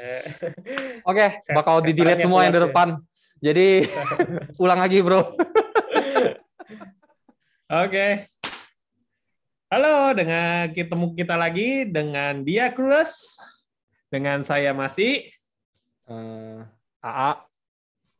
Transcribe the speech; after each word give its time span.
Oke, 1.08 1.26
bakal 1.52 1.84
di 1.84 1.92
delete 1.92 2.24
semua 2.24 2.44
yang 2.44 2.54
di 2.56 2.62
depan. 2.62 2.96
Jadi 3.40 3.84
ulang 4.62 4.80
lagi, 4.80 4.98
Bro. 5.00 5.20
Oke. 7.84 8.06
Halo, 9.70 10.10
dengan 10.18 10.74
ketemu 10.74 11.06
kita 11.14 11.38
lagi 11.38 11.86
dengan 11.86 12.42
dia 12.42 12.74
Krus. 12.74 13.38
Dengan 14.10 14.42
saya 14.42 14.74
masih 14.74 15.30
uh, 16.10 16.66
AA. 16.98 17.46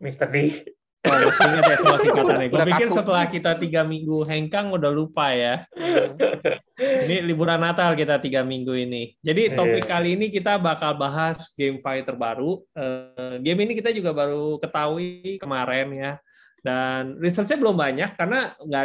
Mr. 0.01 0.33
D. 0.33 0.65
Oh, 1.01 1.17
ingat 1.17 1.65
ya 1.65 1.77
semua 1.81 1.99
singkatannya. 2.05 2.47
Gue 2.53 2.61
pikir 2.77 2.89
setelah 2.93 3.25
kita 3.25 3.57
tiga 3.57 3.81
minggu 3.89 4.21
hengkang 4.29 4.69
udah 4.69 4.93
lupa 4.93 5.33
ya. 5.33 5.65
ini 6.77 7.25
liburan 7.25 7.57
Natal 7.57 7.97
kita 7.97 8.21
tiga 8.21 8.45
minggu 8.45 8.77
ini. 8.77 9.17
Jadi 9.25 9.57
topik 9.57 9.89
yeah. 9.89 9.91
kali 9.97 10.09
ini 10.13 10.29
kita 10.29 10.61
bakal 10.61 11.01
bahas 11.01 11.57
game 11.57 11.81
fighter 11.81 12.13
baru. 12.13 12.61
Uh, 12.77 13.41
game 13.41 13.65
ini 13.65 13.81
kita 13.81 13.97
juga 13.97 14.13
baru 14.13 14.61
ketahui 14.61 15.41
kemarin 15.41 15.89
ya. 15.97 16.13
Dan 16.61 17.17
researchnya 17.17 17.57
belum 17.57 17.81
banyak 17.81 18.11
karena 18.21 18.53
nggak 18.61 18.85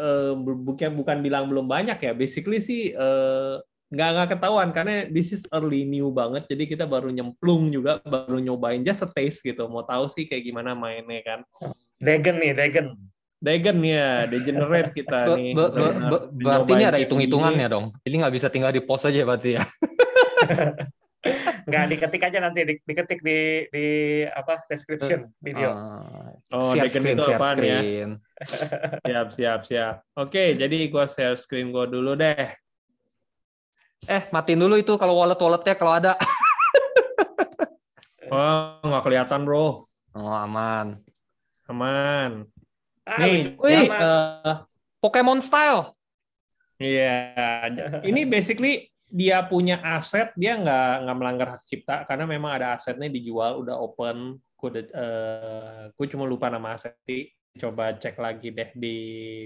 uh, 0.00 0.32
bukan 0.40 0.90
bukan 0.96 1.16
bilang 1.20 1.44
belum 1.52 1.68
banyak 1.68 2.00
ya. 2.00 2.12
Basically 2.16 2.64
sih 2.64 2.96
uh, 2.96 3.60
nggak 3.94 4.10
nggak 4.10 4.28
ketahuan 4.36 4.68
karena 4.74 5.06
this 5.08 5.30
is 5.30 5.46
early 5.54 5.86
new 5.86 6.10
banget. 6.10 6.50
Jadi 6.50 6.66
kita 6.66 6.84
baru 6.84 7.08
nyemplung 7.14 7.70
juga, 7.70 8.02
baru 8.02 8.42
nyobain 8.42 8.82
just 8.82 9.06
a 9.06 9.08
taste 9.08 9.46
gitu. 9.46 9.70
Mau 9.70 9.86
tahu 9.86 10.10
sih 10.10 10.26
kayak 10.26 10.44
gimana 10.44 10.74
mainnya 10.74 11.22
kan. 11.22 11.40
Degen 12.02 12.42
nih, 12.42 12.52
Degen. 12.52 12.86
Degen 13.44 13.78
ya, 13.84 14.24
degenerate 14.24 14.90
kita 14.96 15.36
nih. 15.36 15.52
Be, 15.52 15.64
be, 15.68 15.86
be, 16.08 16.18
berarti 16.42 16.70
ini 16.74 16.84
ada 16.88 16.98
hitung-hitungannya 16.98 17.66
dong. 17.68 17.86
Ini 18.02 18.24
nggak 18.24 18.34
bisa 18.34 18.48
tinggal 18.48 18.72
di 18.72 18.80
post 18.80 19.04
aja 19.04 19.20
berarti 19.22 19.60
ya. 19.60 19.62
Nggak 21.64 21.84
diketik 21.96 22.22
aja 22.28 22.38
nanti 22.44 22.60
di, 22.68 22.74
diketik 22.84 23.20
di 23.24 23.64
di 23.72 23.86
apa 24.28 24.60
description 24.68 25.32
video. 25.40 25.72
Uh, 25.72 26.60
oh, 26.60 26.72
share 26.76 26.92
screen, 26.92 27.16
itu 27.16 27.24
share 27.24 27.40
apaan 27.40 27.56
ya? 27.56 27.80
screen. 27.80 28.10
ya? 28.12 29.00
siap, 29.00 29.28
siap, 29.32 29.60
siap. 29.64 29.94
Oke, 30.20 30.52
jadi 30.52 30.76
gua 30.92 31.08
share 31.08 31.40
screen 31.40 31.72
gua 31.72 31.88
dulu 31.88 32.12
deh. 32.12 32.52
Eh, 34.04 34.22
matiin 34.28 34.60
dulu 34.60 34.76
itu 34.76 34.92
kalau 35.00 35.16
wallet-walletnya 35.20 35.74
kalau 35.76 35.92
ada. 35.96 36.12
oh, 38.32 38.80
nggak 38.84 39.04
kelihatan, 39.04 39.48
bro. 39.48 39.88
Oh, 40.14 40.34
aman. 40.34 41.00
Aman. 41.68 42.48
Ah, 43.04 43.20
Nih, 43.20 43.56
wih, 43.60 43.88
uh, 43.88 44.64
Pokemon 45.00 45.40
style. 45.44 45.92
Iya, 46.80 47.30
yeah. 47.70 48.02
ini 48.02 48.26
basically 48.26 48.90
dia 49.14 49.46
punya 49.46 49.78
aset 49.78 50.34
dia 50.34 50.58
nggak 50.58 51.06
nggak 51.06 51.18
melanggar 51.22 51.48
hak 51.54 51.62
cipta 51.62 52.02
karena 52.02 52.26
memang 52.26 52.58
ada 52.58 52.74
asetnya 52.74 53.06
dijual 53.06 53.62
udah 53.62 53.78
open 53.78 54.42
gue 54.58 54.70
uh, 54.74 54.80
eh, 54.80 55.82
gue 55.94 56.06
cuma 56.10 56.26
lupa 56.26 56.50
nama 56.50 56.74
aset 56.74 56.98
coba 57.54 57.94
cek 57.94 58.18
lagi 58.18 58.50
deh 58.50 58.74
di 58.74 58.96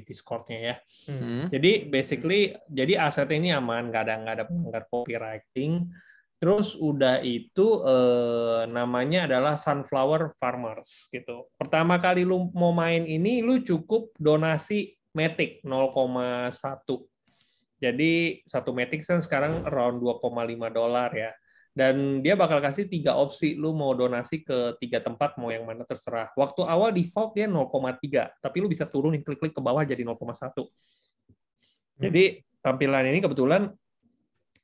Discordnya 0.03 0.59
ya 0.59 0.75
hmm. 1.13 1.53
jadi 1.53 1.73
basically 1.93 2.57
jadi 2.65 3.05
aset 3.05 3.29
ini 3.37 3.53
aman 3.53 3.93
nggak 3.93 4.03
ada 4.09 4.15
nggak 4.25 4.35
ada 4.35 4.45
melanggar 4.49 4.85
copywriting 4.89 5.93
terus 6.39 6.73
udah 6.79 7.21
itu 7.21 7.83
uh, 7.85 8.65
namanya 8.65 9.29
adalah 9.29 9.61
Sunflower 9.61 10.39
Farmers 10.41 11.13
gitu 11.13 11.53
pertama 11.61 12.01
kali 12.01 12.25
lu 12.25 12.49
mau 12.57 12.73
main 12.73 13.05
ini 13.05 13.45
lu 13.45 13.61
cukup 13.61 14.17
donasi 14.17 14.97
Matic 15.13 15.61
0,1 15.67 16.55
jadi 17.79 18.43
satu 18.43 18.75
Matic 18.75 19.07
kan 19.07 19.23
sekarang 19.23 19.63
around 19.71 20.03
2,5 20.03 20.27
dolar 20.75 21.11
ya. 21.15 21.31
Dan 21.77 22.25
dia 22.25 22.35
bakal 22.35 22.59
kasih 22.59 22.91
tiga 22.91 23.15
opsi, 23.15 23.55
lu 23.55 23.71
mau 23.71 23.95
donasi 23.95 24.43
ke 24.43 24.75
tiga 24.83 24.99
tempat, 24.99 25.39
mau 25.39 25.53
yang 25.53 25.63
mana 25.63 25.87
terserah. 25.87 26.35
Waktu 26.35 26.67
awal 26.67 26.91
default 26.91 27.39
dia 27.39 27.47
0,3, 27.47 28.35
tapi 28.43 28.57
lu 28.59 28.67
bisa 28.67 28.83
turunin 28.83 29.23
klik-klik 29.23 29.55
ke 29.55 29.63
bawah 29.63 29.87
jadi 29.87 30.03
0,1. 30.03 30.67
Jadi 31.99 32.43
tampilan 32.63 33.07
ini 33.11 33.23
kebetulan 33.23 33.71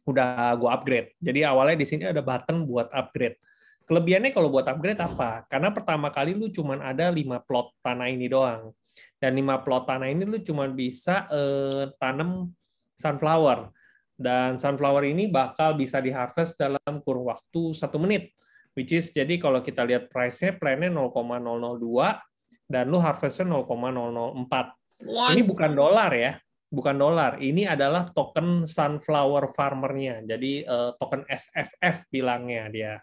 udah 0.04 0.54
gua 0.58 0.76
upgrade. 0.78 1.14
Jadi 1.22 1.46
awalnya 1.46 1.76
di 1.80 1.86
sini 1.86 2.02
ada 2.06 2.20
button 2.20 2.66
buat 2.66 2.90
upgrade. 2.92 3.38
Kelebihannya 3.84 4.32
kalau 4.32 4.48
buat 4.48 4.64
upgrade 4.64 5.00
apa? 5.00 5.44
Karena 5.48 5.68
pertama 5.68 6.08
kali 6.08 6.32
lu 6.32 6.48
cuman 6.48 6.80
ada 6.80 7.12
5 7.12 7.20
plot 7.44 7.78
tanah 7.84 8.08
ini 8.08 8.32
doang. 8.32 8.72
Dan 9.20 9.36
5 9.36 9.60
plot 9.60 9.84
tanah 9.84 10.08
ini 10.08 10.24
lu 10.24 10.40
cuman 10.40 10.72
bisa 10.72 11.28
eh, 11.28 11.92
tanam 12.00 12.48
sunflower. 12.96 13.68
Dan 14.14 14.62
sunflower 14.62 15.02
ini 15.10 15.26
bakal 15.26 15.74
bisa 15.74 15.98
diharvest 15.98 16.54
dalam 16.54 17.02
kurun 17.02 17.26
waktu 17.34 17.74
satu 17.74 17.98
menit. 17.98 18.30
Which 18.74 18.90
is, 18.90 19.14
jadi 19.14 19.38
kalau 19.38 19.62
kita 19.62 19.86
lihat 19.86 20.10
price-nya, 20.10 20.58
plan-nya 20.58 20.90
0,002, 20.90 22.18
dan 22.66 22.90
lu 22.90 22.98
harvest-nya 22.98 23.46
0,004. 23.46 25.30
Ini 25.34 25.42
bukan 25.46 25.70
dolar 25.74 26.10
ya, 26.10 26.34
bukan 26.74 26.96
dolar. 26.98 27.38
Ini 27.38 27.70
adalah 27.70 28.10
token 28.10 28.66
sunflower 28.66 29.54
farmer-nya. 29.54 30.26
Jadi 30.26 30.66
uh, 30.66 30.94
token 30.98 31.22
SFF 31.30 32.10
bilangnya 32.10 32.64
dia. 32.70 32.94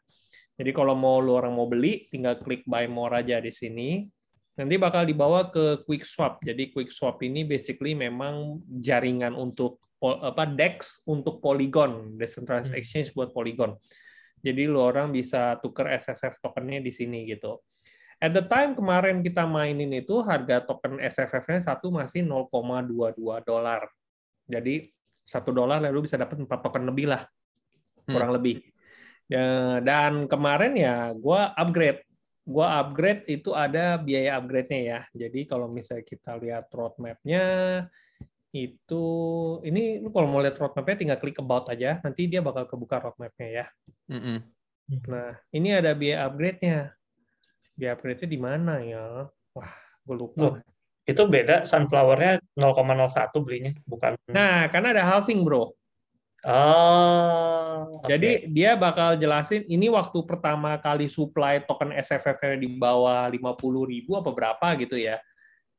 Jadi 0.59 0.71
kalau 0.75 0.93
mau 0.93 1.23
lu 1.23 1.39
orang 1.39 1.55
mau 1.55 1.65
beli, 1.65 2.11
tinggal 2.11 2.37
klik 2.37 2.67
buy 2.67 2.85
more 2.91 3.23
aja 3.23 3.39
di 3.39 3.49
sini. 3.49 4.03
Nanti 4.59 4.75
bakal 4.75 5.07
dibawa 5.07 5.47
ke 5.47 5.81
Quick 5.87 6.03
Swap. 6.03 6.43
Jadi 6.43 6.69
Quick 6.69 6.91
Swap 6.91 7.17
ini 7.23 7.47
basically 7.47 7.95
memang 7.95 8.59
jaringan 8.67 9.33
untuk 9.33 9.79
apa 10.01 10.49
DEX 10.49 11.05
untuk 11.05 11.37
Polygon, 11.37 12.17
decentralized 12.17 12.73
hmm. 12.73 12.79
exchange 12.81 13.13
buat 13.13 13.29
Polygon. 13.29 13.77
Jadi 14.41 14.65
lu 14.65 14.81
orang 14.81 15.13
bisa 15.13 15.61
tuker 15.61 15.85
SSF 15.93 16.41
tokennya 16.41 16.81
di 16.81 16.89
sini 16.89 17.29
gitu. 17.29 17.61
At 18.21 18.33
the 18.33 18.45
time 18.45 18.73
kemarin 18.73 19.21
kita 19.21 19.45
mainin 19.45 19.89
itu 19.93 20.21
harga 20.21 20.61
token 20.65 21.01
SFF-nya 21.01 21.61
satu 21.73 21.89
masih 21.93 22.25
0,22 22.25 23.17
dolar. 23.45 23.85
Jadi 24.45 24.89
satu 25.21 25.53
dolar 25.53 25.81
lalu 25.81 26.09
bisa 26.09 26.17
dapat 26.17 26.41
empat 26.41 26.59
token 26.65 26.89
lebih 26.89 27.13
lah, 27.13 27.25
kurang 28.09 28.33
hmm. 28.33 28.37
lebih. 28.41 28.57
Ya, 29.29 29.79
dan 29.79 30.27
kemarin 30.27 30.73
ya 30.75 31.13
gue 31.15 31.41
upgrade 31.55 32.03
gua 32.41 32.83
upgrade 32.83 33.29
itu 33.29 33.53
ada 33.53 33.95
biaya 34.01 34.41
upgrade-nya 34.41 34.79
ya. 34.81 34.99
Jadi 35.13 35.45
kalau 35.45 35.69
misalnya 35.69 36.05
kita 36.05 36.35
lihat 36.41 36.67
roadmap-nya 36.73 37.45
itu 38.51 39.05
ini 39.63 40.03
lu 40.03 40.11
kalau 40.11 40.27
mau 40.27 40.43
lihat 40.43 40.59
roadmap-nya 40.59 40.99
tinggal 40.99 41.19
klik 41.23 41.39
about 41.39 41.71
aja, 41.71 42.03
nanti 42.03 42.27
dia 42.27 42.43
bakal 42.43 42.67
kebuka 42.67 42.99
roadmap-nya 42.99 43.47
ya. 43.47 43.65
Mm 44.11 44.21
-hmm. 44.21 44.37
Nah, 45.07 45.31
ini 45.55 45.69
ada 45.71 45.95
biaya 45.95 46.27
upgrade-nya. 46.27 46.91
Biaya 47.79 47.95
upgrade-nya 47.95 48.27
di 48.27 48.39
mana 48.39 48.73
ya? 48.83 49.31
Wah, 49.55 49.71
gue 50.03 50.15
lupa. 50.19 50.43
Oh, 50.43 50.55
itu 51.07 51.23
beda 51.31 51.63
sunflower-nya 51.63 52.43
0,01 52.59 53.39
belinya, 53.39 53.71
bukan. 53.87 54.19
Nah, 54.27 54.67
karena 54.67 54.87
ada 54.99 55.03
halving, 55.07 55.47
Bro. 55.47 55.71
Oh. 56.41 57.85
Okay. 58.01 58.17
Jadi 58.17 58.31
dia 58.49 58.73
bakal 58.73 59.13
jelasin 59.13 59.61
ini 59.69 59.85
waktu 59.93 60.25
pertama 60.25 60.73
kali 60.81 61.05
supply 61.05 61.61
token 61.61 61.93
SFF 61.93 62.57
di 62.57 62.65
bawah 62.65 63.29
50 63.29 63.91
ribu 63.91 64.17
apa 64.17 64.29
berapa 64.33 64.67
gitu 64.81 64.97
ya. 64.97 65.21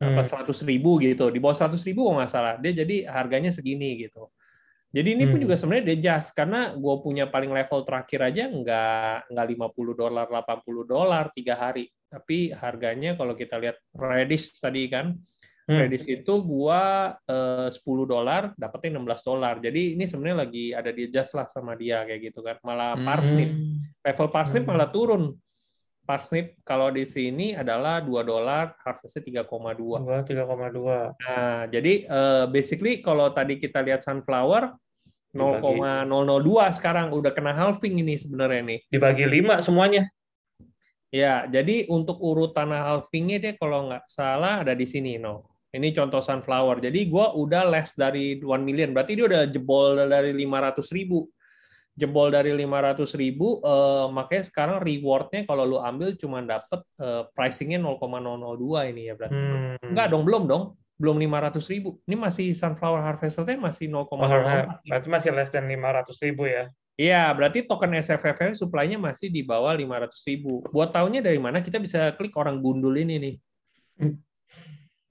Apa 0.03 0.23
hmm. 0.27 0.51
100 0.51 0.71
ribu 0.71 0.99
gitu. 0.99 1.31
Di 1.31 1.39
bawah 1.39 1.55
100 1.55 1.79
ribu 1.87 2.11
nggak 2.11 2.31
salah. 2.31 2.55
Dia 2.59 2.73
jadi 2.83 3.07
harganya 3.07 3.55
segini 3.55 4.03
gitu. 4.03 4.27
Jadi 4.93 5.09
ini 5.17 5.25
pun 5.25 5.41
hmm. 5.41 5.45
juga 5.49 5.57
sebenarnya 5.57 5.85
dia 5.89 5.99
just 6.13 6.37
karena 6.37 6.77
gue 6.77 6.95
punya 7.01 7.25
paling 7.25 7.49
level 7.49 7.81
terakhir 7.81 8.29
aja 8.29 8.45
nggak 8.53 9.33
nggak 9.33 9.47
50 9.57 9.97
dolar 9.97 10.27
80 10.29 10.85
dolar 10.85 11.25
tiga 11.33 11.55
hari. 11.57 11.89
Tapi 12.11 12.53
harganya 12.53 13.17
kalau 13.17 13.33
kita 13.33 13.57
lihat 13.57 13.81
Redis 13.97 14.53
tadi 14.61 14.91
kan 14.93 15.17
Hmm. 15.63 15.79
Redis 15.79 16.03
itu 16.11 16.35
gua 16.43 17.15
eh, 17.23 17.71
10 17.71 17.87
dolar 18.03 18.51
dapetnya 18.59 18.99
16 18.99 19.23
dolar. 19.23 19.55
Jadi 19.63 19.95
ini 19.95 20.05
sebenarnya 20.11 20.39
lagi 20.43 20.65
ada 20.75 20.91
di 20.91 21.07
adjust 21.07 21.39
lah 21.39 21.47
sama 21.47 21.79
dia 21.79 22.03
kayak 22.03 22.21
gitu 22.33 22.43
kan. 22.43 22.59
Malah 22.67 22.99
hmm. 22.99 23.07
parsnip. 23.07 23.51
Level 24.03 24.29
parsnip 24.35 24.63
hmm. 24.67 24.71
malah 24.75 24.91
turun. 24.91 25.23
Parsnip 26.03 26.59
kalau 26.67 26.91
di 26.91 27.07
sini 27.07 27.55
adalah 27.55 28.03
2 28.03 28.27
dolar, 28.27 28.75
harvestnya 28.83 29.47
3,2. 29.47 30.03
3,2. 30.03 31.15
Nah, 31.15 31.71
jadi 31.71 31.93
uh, 32.11 32.45
basically 32.51 32.99
kalau 32.99 33.31
tadi 33.31 33.63
kita 33.63 33.79
lihat 33.87 34.03
sunflower 34.03 34.75
0,002 35.33 36.77
sekarang 36.77 37.09
udah 37.17 37.33
kena 37.33 37.57
halving 37.57 38.05
ini 38.05 38.21
sebenarnya 38.21 38.61
nih. 38.67 38.81
Dibagi 38.93 39.25
5 39.25 39.65
semuanya. 39.65 40.05
Ya, 41.13 41.45
jadi 41.45 41.89
untuk 41.93 42.21
urutan 42.21 42.73
halvingnya 42.73 43.39
dia 43.41 43.53
kalau 43.57 43.89
nggak 43.89 44.09
salah 44.09 44.65
ada 44.65 44.73
di 44.73 44.89
sini, 44.89 45.17
no. 45.21 45.53
Ini 45.73 45.89
contoh 45.97 46.21
sunflower. 46.21 46.85
Jadi 46.85 47.09
gue 47.09 47.27
udah 47.33 47.65
less 47.65 47.97
dari 47.97 48.37
1 48.37 48.45
million. 48.61 48.93
Berarti 48.93 49.17
dia 49.17 49.25
udah 49.25 49.43
jebol 49.49 49.97
dari 50.05 50.37
500 50.37 50.85
ribu. 50.93 51.25
Jebol 51.93 52.33
dari 52.33 52.57
500 52.57 53.05
ribu, 53.21 53.61
uh, 53.61 54.09
makanya 54.09 54.49
sekarang 54.49 54.81
rewardnya 54.81 55.45
kalau 55.45 55.69
lu 55.69 55.77
ambil 55.77 56.17
cuma 56.17 56.41
dapet 56.41 56.81
uh, 56.97 57.29
pricingnya 57.37 57.77
0,002 57.85 58.91
ini 58.97 59.13
ya 59.13 59.15
berarti. 59.15 59.37
Hmm. 59.37 59.77
Enggak 59.93 60.07
dong, 60.09 60.25
belum 60.25 60.43
dong. 60.49 60.65
Belum 60.97 61.17
500 61.21 61.61
ribu. 61.69 62.01
Ini 62.09 62.17
masih 62.17 62.57
sunflower 62.57 63.05
harvesternya 63.05 63.61
masih 63.61 63.93
0,04. 63.93 64.89
Berarti 64.89 65.09
masih 65.13 65.31
less 65.37 65.53
than 65.53 65.69
500 65.69 66.25
ribu 66.25 66.49
ya? 66.49 66.73
Iya, 66.97 67.29
berarti 67.33 67.65
token 67.65 67.97
SFF 68.01 68.57
supply-nya 68.57 69.01
masih 69.01 69.33
di 69.33 69.45
bawah 69.45 69.73
500 69.73 70.13
ribu. 70.29 70.65
Buat 70.73 70.97
tahunya 70.97 71.21
dari 71.25 71.41
mana 71.41 71.65
kita 71.65 71.77
bisa 71.81 72.13
klik 72.17 72.33
orang 72.37 72.61
gundul 72.61 72.93
ini 72.97 73.17
nih. 73.21 73.35
Hmm. 74.01 74.17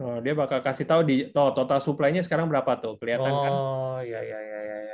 Oh, 0.01 0.17
dia 0.17 0.33
bakal 0.33 0.65
kasih 0.65 0.89
tahu 0.89 1.05
di 1.05 1.29
oh, 1.29 1.53
total 1.53 1.77
supply-nya 1.77 2.25
sekarang 2.25 2.49
berapa 2.49 2.73
tuh, 2.81 2.97
kelihatan 2.97 3.29
oh, 3.29 3.37
kan? 3.37 3.51
Oh, 3.53 3.97
iya 4.01 4.17
iya 4.25 4.39
iya 4.41 4.59
iya. 4.65 4.90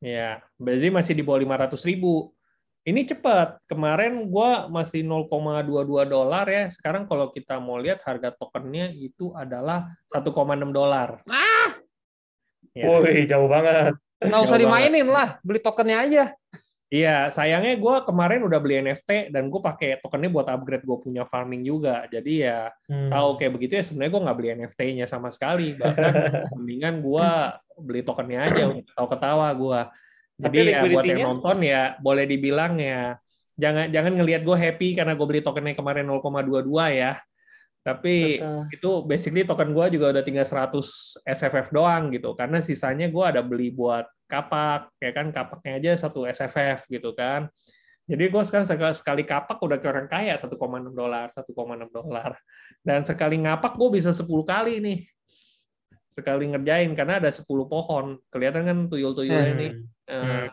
Ya, 0.00 0.40
berarti 0.56 0.88
masih 0.88 1.12
di 1.12 1.22
bawah 1.22 1.44
500 1.44 1.84
ribu. 1.84 2.32
Ini 2.80 3.04
cepat. 3.04 3.60
Kemarin 3.68 4.24
gua 4.32 4.64
masih 4.72 5.04
0,22 5.04 6.08
dolar 6.08 6.48
ya. 6.48 6.64
Sekarang 6.72 7.04
kalau 7.04 7.28
kita 7.28 7.60
mau 7.60 7.76
lihat 7.76 8.00
harga 8.08 8.32
tokennya 8.32 8.88
itu 8.96 9.36
adalah 9.36 9.92
1,6 10.08 10.72
dolar. 10.72 11.20
Ah! 11.28 11.76
Ya. 12.72 12.88
Woi, 12.88 13.28
jauh 13.28 13.52
banget. 13.52 14.00
Nggak 14.20 14.40
usah 14.44 14.58
dimainin 14.60 15.08
lah, 15.08 15.36
beli 15.44 15.60
tokennya 15.60 15.96
aja. 16.08 16.24
Iya, 16.90 17.30
sayangnya 17.30 17.78
gue 17.78 17.96
kemarin 18.02 18.42
udah 18.42 18.58
beli 18.58 18.82
NFT 18.82 19.30
dan 19.30 19.46
gue 19.46 19.62
pakai 19.62 20.02
tokennya 20.02 20.26
buat 20.26 20.50
upgrade 20.50 20.82
gue 20.82 20.98
punya 20.98 21.22
farming 21.22 21.62
juga. 21.62 22.10
Jadi 22.10 22.42
ya 22.42 22.66
hmm. 22.90 23.14
tahu 23.14 23.38
kayak 23.38 23.52
begitu 23.54 23.72
ya 23.78 23.84
sebenarnya 23.86 24.10
gue 24.10 24.22
nggak 24.26 24.36
beli 24.42 24.48
NFT-nya 24.58 25.06
sama 25.06 25.30
sekali. 25.30 25.78
Bahkan 25.78 26.12
mendingan 26.58 26.98
gue 26.98 27.28
beli 27.78 28.02
tokennya 28.02 28.42
aja 28.42 28.62
untuk 28.74 28.90
tahu 28.90 29.06
ketawa 29.06 29.48
gue. 29.54 29.80
Jadi 30.40 30.58
ya 30.66 30.82
buat 30.82 31.06
yang 31.06 31.22
nonton 31.30 31.56
ya 31.62 31.94
boleh 32.02 32.26
dibilang 32.26 32.74
ya 32.82 33.14
jangan 33.60 33.86
jangan 33.92 34.12
ngelihat 34.16 34.42
gue 34.42 34.56
happy 34.56 34.88
karena 34.98 35.12
gue 35.14 35.26
beli 35.30 35.42
tokennya 35.46 35.78
kemarin 35.78 36.10
0,22 36.10 36.66
ya. 36.90 37.22
Tapi 37.80 38.36
Betul. 38.36 38.62
itu 38.76 38.90
basically 39.08 39.42
token 39.48 39.72
gue 39.72 39.86
juga 39.96 40.12
udah 40.12 40.24
tinggal 40.24 40.44
100 40.44 41.24
SFF 41.24 41.72
doang 41.72 42.12
gitu. 42.12 42.36
Karena 42.36 42.60
sisanya 42.60 43.08
gue 43.08 43.24
ada 43.24 43.40
beli 43.40 43.72
buat 43.72 44.04
kapak, 44.28 45.00
ya 45.00 45.10
kan 45.16 45.32
kapaknya 45.32 45.72
aja 45.80 46.06
satu 46.06 46.28
SFF 46.28 46.86
gitu 46.92 47.16
kan. 47.16 47.48
Jadi 48.10 48.24
gue 48.26 48.42
sekarang 48.42 48.66
sekali 48.92 49.22
kapak 49.22 49.62
udah 49.62 49.78
ke 49.78 49.86
orang 49.86 50.10
kaya 50.10 50.34
1,6 50.34 50.58
dolar, 50.92 51.30
1,6 51.30 51.46
dolar. 51.94 52.30
Dan 52.82 53.06
sekali 53.06 53.38
ngapak 53.38 53.78
gue 53.78 53.88
bisa 53.96 54.10
10 54.10 54.26
kali 54.44 54.82
nih. 54.82 54.98
Sekali 56.10 56.50
ngerjain 56.50 56.90
karena 56.98 57.22
ada 57.22 57.30
10 57.30 57.46
pohon. 57.46 58.18
Kelihatan 58.28 58.62
kan 58.66 58.78
tuyul-tuyulnya 58.90 59.54
hmm. 59.54 59.60
nih. 59.62 59.72
Hmm. 60.10 60.46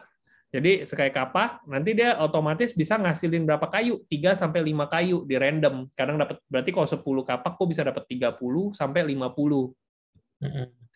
Jadi 0.47 0.87
sekali 0.87 1.11
kapak, 1.11 1.67
nanti 1.67 1.91
dia 1.91 2.15
otomatis 2.23 2.71
bisa 2.71 2.95
ngasilin 2.95 3.43
berapa 3.43 3.67
kayu? 3.67 4.07
3 4.07 4.31
sampai 4.31 4.63
5 4.63 4.87
kayu 4.87 5.17
di 5.27 5.35
random. 5.35 5.91
Kadang 5.91 6.15
dapat 6.15 6.39
berarti 6.47 6.71
kalau 6.71 6.87
10 6.87 7.03
kapak 7.03 7.51
kok 7.59 7.67
bisa 7.67 7.83
dapat 7.83 8.07
30 8.07 8.71
sampai 8.71 9.01
50. 9.03 9.27
Oke. 9.27 9.75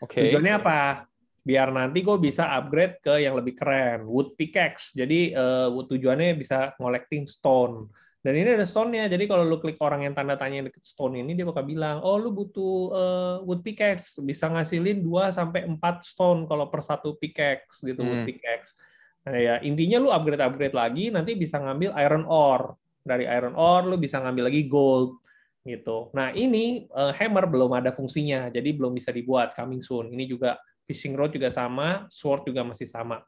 Okay. 0.08 0.32
Tujuannya 0.32 0.54
apa? 0.56 1.04
Biar 1.44 1.68
nanti 1.76 2.00
gue 2.00 2.16
bisa 2.16 2.48
upgrade 2.48 3.04
ke 3.04 3.28
yang 3.28 3.36
lebih 3.36 3.60
keren, 3.60 4.08
wood 4.08 4.40
pickaxe. 4.40 4.96
Jadi 4.96 5.36
uh, 5.36 5.68
tujuannya 5.68 6.40
bisa 6.40 6.72
collecting 6.80 7.28
stone. 7.28 7.92
Dan 8.24 8.38
ini 8.38 8.56
ada 8.56 8.64
stone-nya. 8.64 9.12
Jadi 9.12 9.28
kalau 9.28 9.44
lu 9.44 9.60
klik 9.60 9.82
orang 9.84 10.08
yang 10.08 10.14
tanda 10.16 10.40
tanya 10.40 10.70
deket 10.70 10.86
stone 10.86 11.20
ini, 11.20 11.36
dia 11.36 11.44
bakal 11.44 11.68
bilang, 11.68 12.00
oh 12.06 12.16
lu 12.16 12.32
butuh 12.32 12.76
uh, 12.94 13.36
wood 13.44 13.66
pickaxe. 13.68 14.16
Bisa 14.24 14.48
ngasilin 14.48 15.04
2 15.04 15.36
sampai 15.36 15.68
4 15.68 15.76
stone 16.08 16.48
kalau 16.48 16.72
per 16.72 16.80
satu 16.86 17.20
pickaxe 17.20 17.84
gitu, 17.84 18.00
hmm. 18.00 18.08
wood 18.08 18.24
pickaxe 18.32 18.80
Nah, 19.22 19.38
ya 19.38 19.56
intinya 19.62 20.02
lu 20.02 20.10
upgrade-upgrade 20.10 20.74
lagi 20.74 21.14
nanti 21.14 21.38
bisa 21.38 21.62
ngambil 21.62 21.94
iron 21.94 22.26
ore. 22.26 22.78
Dari 23.02 23.26
iron 23.30 23.54
ore 23.54 23.86
lu 23.94 23.98
bisa 24.02 24.18
ngambil 24.22 24.50
lagi 24.50 24.66
gold 24.66 25.22
gitu. 25.62 26.10
Nah, 26.18 26.34
ini 26.34 26.90
uh, 26.90 27.14
hammer 27.14 27.46
belum 27.46 27.78
ada 27.78 27.94
fungsinya, 27.94 28.50
jadi 28.50 28.74
belum 28.74 28.98
bisa 28.98 29.14
dibuat 29.14 29.54
coming 29.54 29.86
soon. 29.86 30.10
Ini 30.10 30.26
juga 30.26 30.58
fishing 30.82 31.14
rod 31.14 31.38
juga 31.38 31.54
sama, 31.54 32.10
sword 32.10 32.50
juga 32.50 32.66
masih 32.66 32.90
sama. 32.90 33.22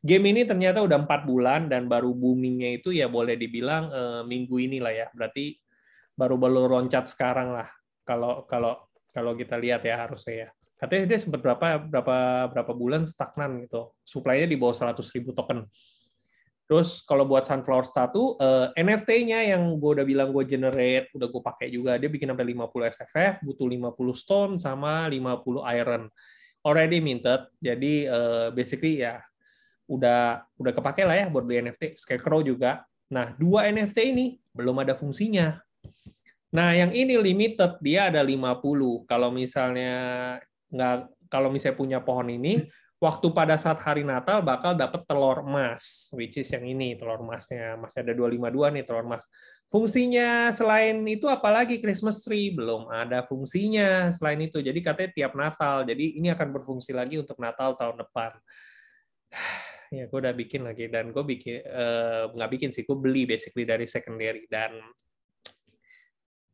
Game 0.00 0.32
ini 0.32 0.46
ternyata 0.46 0.80
udah 0.80 1.02
empat 1.02 1.28
bulan 1.28 1.68
dan 1.68 1.90
baru 1.90 2.14
boomingnya 2.14 2.80
itu 2.80 2.94
ya 2.94 3.10
boleh 3.10 3.36
dibilang 3.36 3.90
uh, 3.90 4.22
minggu 4.24 4.56
ini 4.62 4.78
lah 4.78 4.94
ya. 4.94 5.06
Berarti 5.12 5.58
baru-baru 6.14 6.70
loncat 6.78 7.10
sekarang 7.10 7.52
lah. 7.52 7.68
Kalau 8.06 8.46
kalau 8.46 8.80
kalau 9.10 9.34
kita 9.34 9.58
lihat 9.58 9.82
ya 9.82 10.06
harusnya 10.06 10.46
ya 10.46 10.50
katanya 10.80 11.04
dia 11.12 11.18
sempat 11.20 11.44
berapa 11.44 11.76
berapa 11.84 12.16
berapa 12.48 12.72
bulan 12.72 13.04
stagnan 13.04 13.60
gitu. 13.68 13.92
Supply-nya 14.02 14.48
di 14.48 14.56
bawah 14.56 14.72
100 14.72 14.96
ribu 15.12 15.36
token. 15.36 15.68
Terus 16.64 17.02
kalau 17.02 17.26
buat 17.26 17.44
sunflower 17.44 17.82
satu 17.84 18.38
uh, 18.38 18.70
eh, 18.72 18.80
NFT-nya 18.80 19.52
yang 19.52 19.74
gue 19.76 19.90
udah 20.00 20.06
bilang 20.06 20.30
gue 20.30 20.46
generate 20.46 21.10
udah 21.12 21.26
gue 21.26 21.42
pakai 21.42 21.66
juga 21.68 21.98
dia 21.98 22.06
bikin 22.06 22.30
sampai 22.30 22.46
50 22.54 22.94
SFF 22.94 23.32
butuh 23.42 23.66
50 23.66 23.90
stone 24.16 24.52
sama 24.56 25.04
50 25.10 25.60
iron. 25.76 26.02
Already 26.64 27.02
minted 27.04 27.50
jadi 27.60 27.94
uh, 28.08 28.48
basically 28.54 29.02
ya 29.04 29.20
udah 29.90 30.46
udah 30.56 30.72
kepake 30.72 31.02
lah 31.02 31.16
ya 31.18 31.26
buat 31.26 31.42
beli 31.42 31.68
NFT 31.68 31.98
scarecrow 31.98 32.40
juga. 32.40 32.86
Nah 33.10 33.34
dua 33.34 33.66
NFT 33.68 34.14
ini 34.14 34.38
belum 34.54 34.80
ada 34.80 34.94
fungsinya. 34.94 35.58
Nah, 36.50 36.74
yang 36.74 36.90
ini 36.90 37.14
limited, 37.14 37.78
dia 37.78 38.10
ada 38.10 38.26
50. 38.26 39.06
Kalau 39.06 39.30
misalnya 39.30 39.94
nggak 40.70 40.96
kalau 41.30 41.50
misalnya 41.50 41.76
punya 41.78 41.98
pohon 42.02 42.30
ini 42.30 42.66
waktu 43.02 43.26
pada 43.34 43.58
saat 43.58 43.78
hari 43.82 44.02
Natal 44.06 44.42
bakal 44.42 44.74
dapat 44.74 45.02
telur 45.04 45.42
emas 45.42 46.10
which 46.14 46.38
is 46.38 46.48
yang 46.50 46.66
ini 46.66 46.94
telur 46.94 47.22
emasnya 47.22 47.78
masih 47.78 48.06
ada 48.06 48.12
252 48.14 48.74
nih 48.78 48.84
telur 48.86 49.04
emas 49.06 49.24
fungsinya 49.70 50.50
selain 50.50 50.98
itu 51.06 51.30
apalagi? 51.30 51.78
Christmas 51.78 52.20
tree. 52.20 52.52
Belum 52.52 52.90
ada 52.90 53.22
fungsinya 53.24 54.10
selain 54.10 54.42
itu. 54.44 54.58
Jadi 54.60 54.82
katanya 54.82 55.10
tiap 55.14 55.32
Natal. 55.38 55.86
Jadi 55.86 56.18
ini 56.18 56.28
akan 56.28 56.50
berfungsi 56.50 56.90
lagi 56.90 57.16
untuk 57.16 57.38
Natal 57.40 57.78
tahun 57.78 57.96
depan. 58.04 58.34
Ya 59.90 60.06
gue 60.06 60.22
udah 60.22 60.30
bikin 60.30 60.62
lagi 60.62 60.86
dan 60.86 61.10
gue 61.10 61.24
bikin 61.26 61.66
uh, 61.66 62.30
nggak 62.30 62.50
bikin 62.54 62.70
sih. 62.70 62.86
Gue 62.86 62.94
beli 62.94 63.26
basically 63.26 63.66
dari 63.66 63.90
secondary 63.90 64.46
dan 64.46 64.78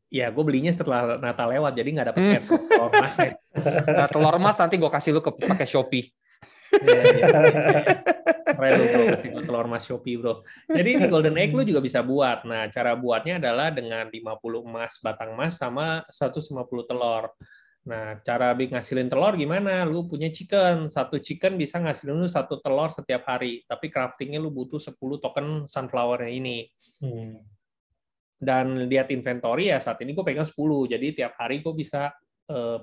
Ya, 0.06 0.30
gue 0.30 0.44
belinya 0.46 0.70
setelah 0.70 1.18
Natal 1.18 1.50
lewat, 1.50 1.74
jadi 1.74 1.88
nggak 1.90 2.08
dapet 2.14 2.22
hmm. 2.22 2.46
telur 2.70 2.90
emas. 2.94 3.16
Ya. 3.18 3.32
Nah, 3.96 4.06
telur 4.12 4.34
emas 4.38 4.56
nanti 4.60 4.76
gue 4.78 4.90
kasih 4.92 5.10
lu 5.16 5.20
ke 5.24 5.32
pakai 5.34 5.66
Shopee. 5.66 6.06
Iya, 6.76 7.00
iya, 7.02 7.26
iya. 7.26 7.28
Keren 8.46 8.72
bro, 8.86 9.02
kasih 9.18 9.30
telur 9.42 9.66
emas 9.66 9.82
Shopee 9.82 10.14
bro. 10.20 10.46
Jadi 10.70 10.88
ini 10.94 11.04
golden 11.10 11.34
egg 11.40 11.50
lu 11.50 11.66
juga 11.66 11.82
bisa 11.82 12.06
buat. 12.06 12.46
Nah, 12.46 12.70
cara 12.70 12.94
buatnya 12.94 13.42
adalah 13.42 13.74
dengan 13.74 14.06
50 14.06 14.62
emas 14.62 14.92
batang 15.02 15.34
emas 15.34 15.58
sama 15.58 16.06
150 16.12 16.52
telur. 16.86 17.32
Nah, 17.86 18.18
cara 18.22 18.50
bikin 18.54 18.78
ngasilin 18.78 19.08
telur 19.10 19.34
gimana? 19.34 19.82
Lu 19.88 20.06
punya 20.06 20.30
chicken, 20.30 20.86
satu 20.86 21.18
chicken 21.18 21.58
bisa 21.58 21.82
ngasilin 21.82 22.14
lu 22.14 22.30
satu 22.30 22.62
telur 22.62 22.94
setiap 22.94 23.26
hari. 23.26 23.66
Tapi 23.66 23.90
craftingnya 23.90 24.38
lu 24.38 24.54
butuh 24.54 24.78
10 24.78 24.94
token 25.18 25.66
sunflower 25.66 26.22
ini. 26.30 26.70
Hmm 27.02 27.55
dan 28.36 28.88
lihat 28.88 29.08
inventory 29.08 29.72
ya 29.72 29.80
saat 29.80 29.96
ini 30.04 30.12
gue 30.12 30.24
pegang 30.24 30.44
10 30.44 30.52
jadi 30.92 31.06
tiap 31.16 31.32
hari 31.40 31.64
gue 31.64 31.72
bisa 31.72 32.12
uh, 32.52 32.78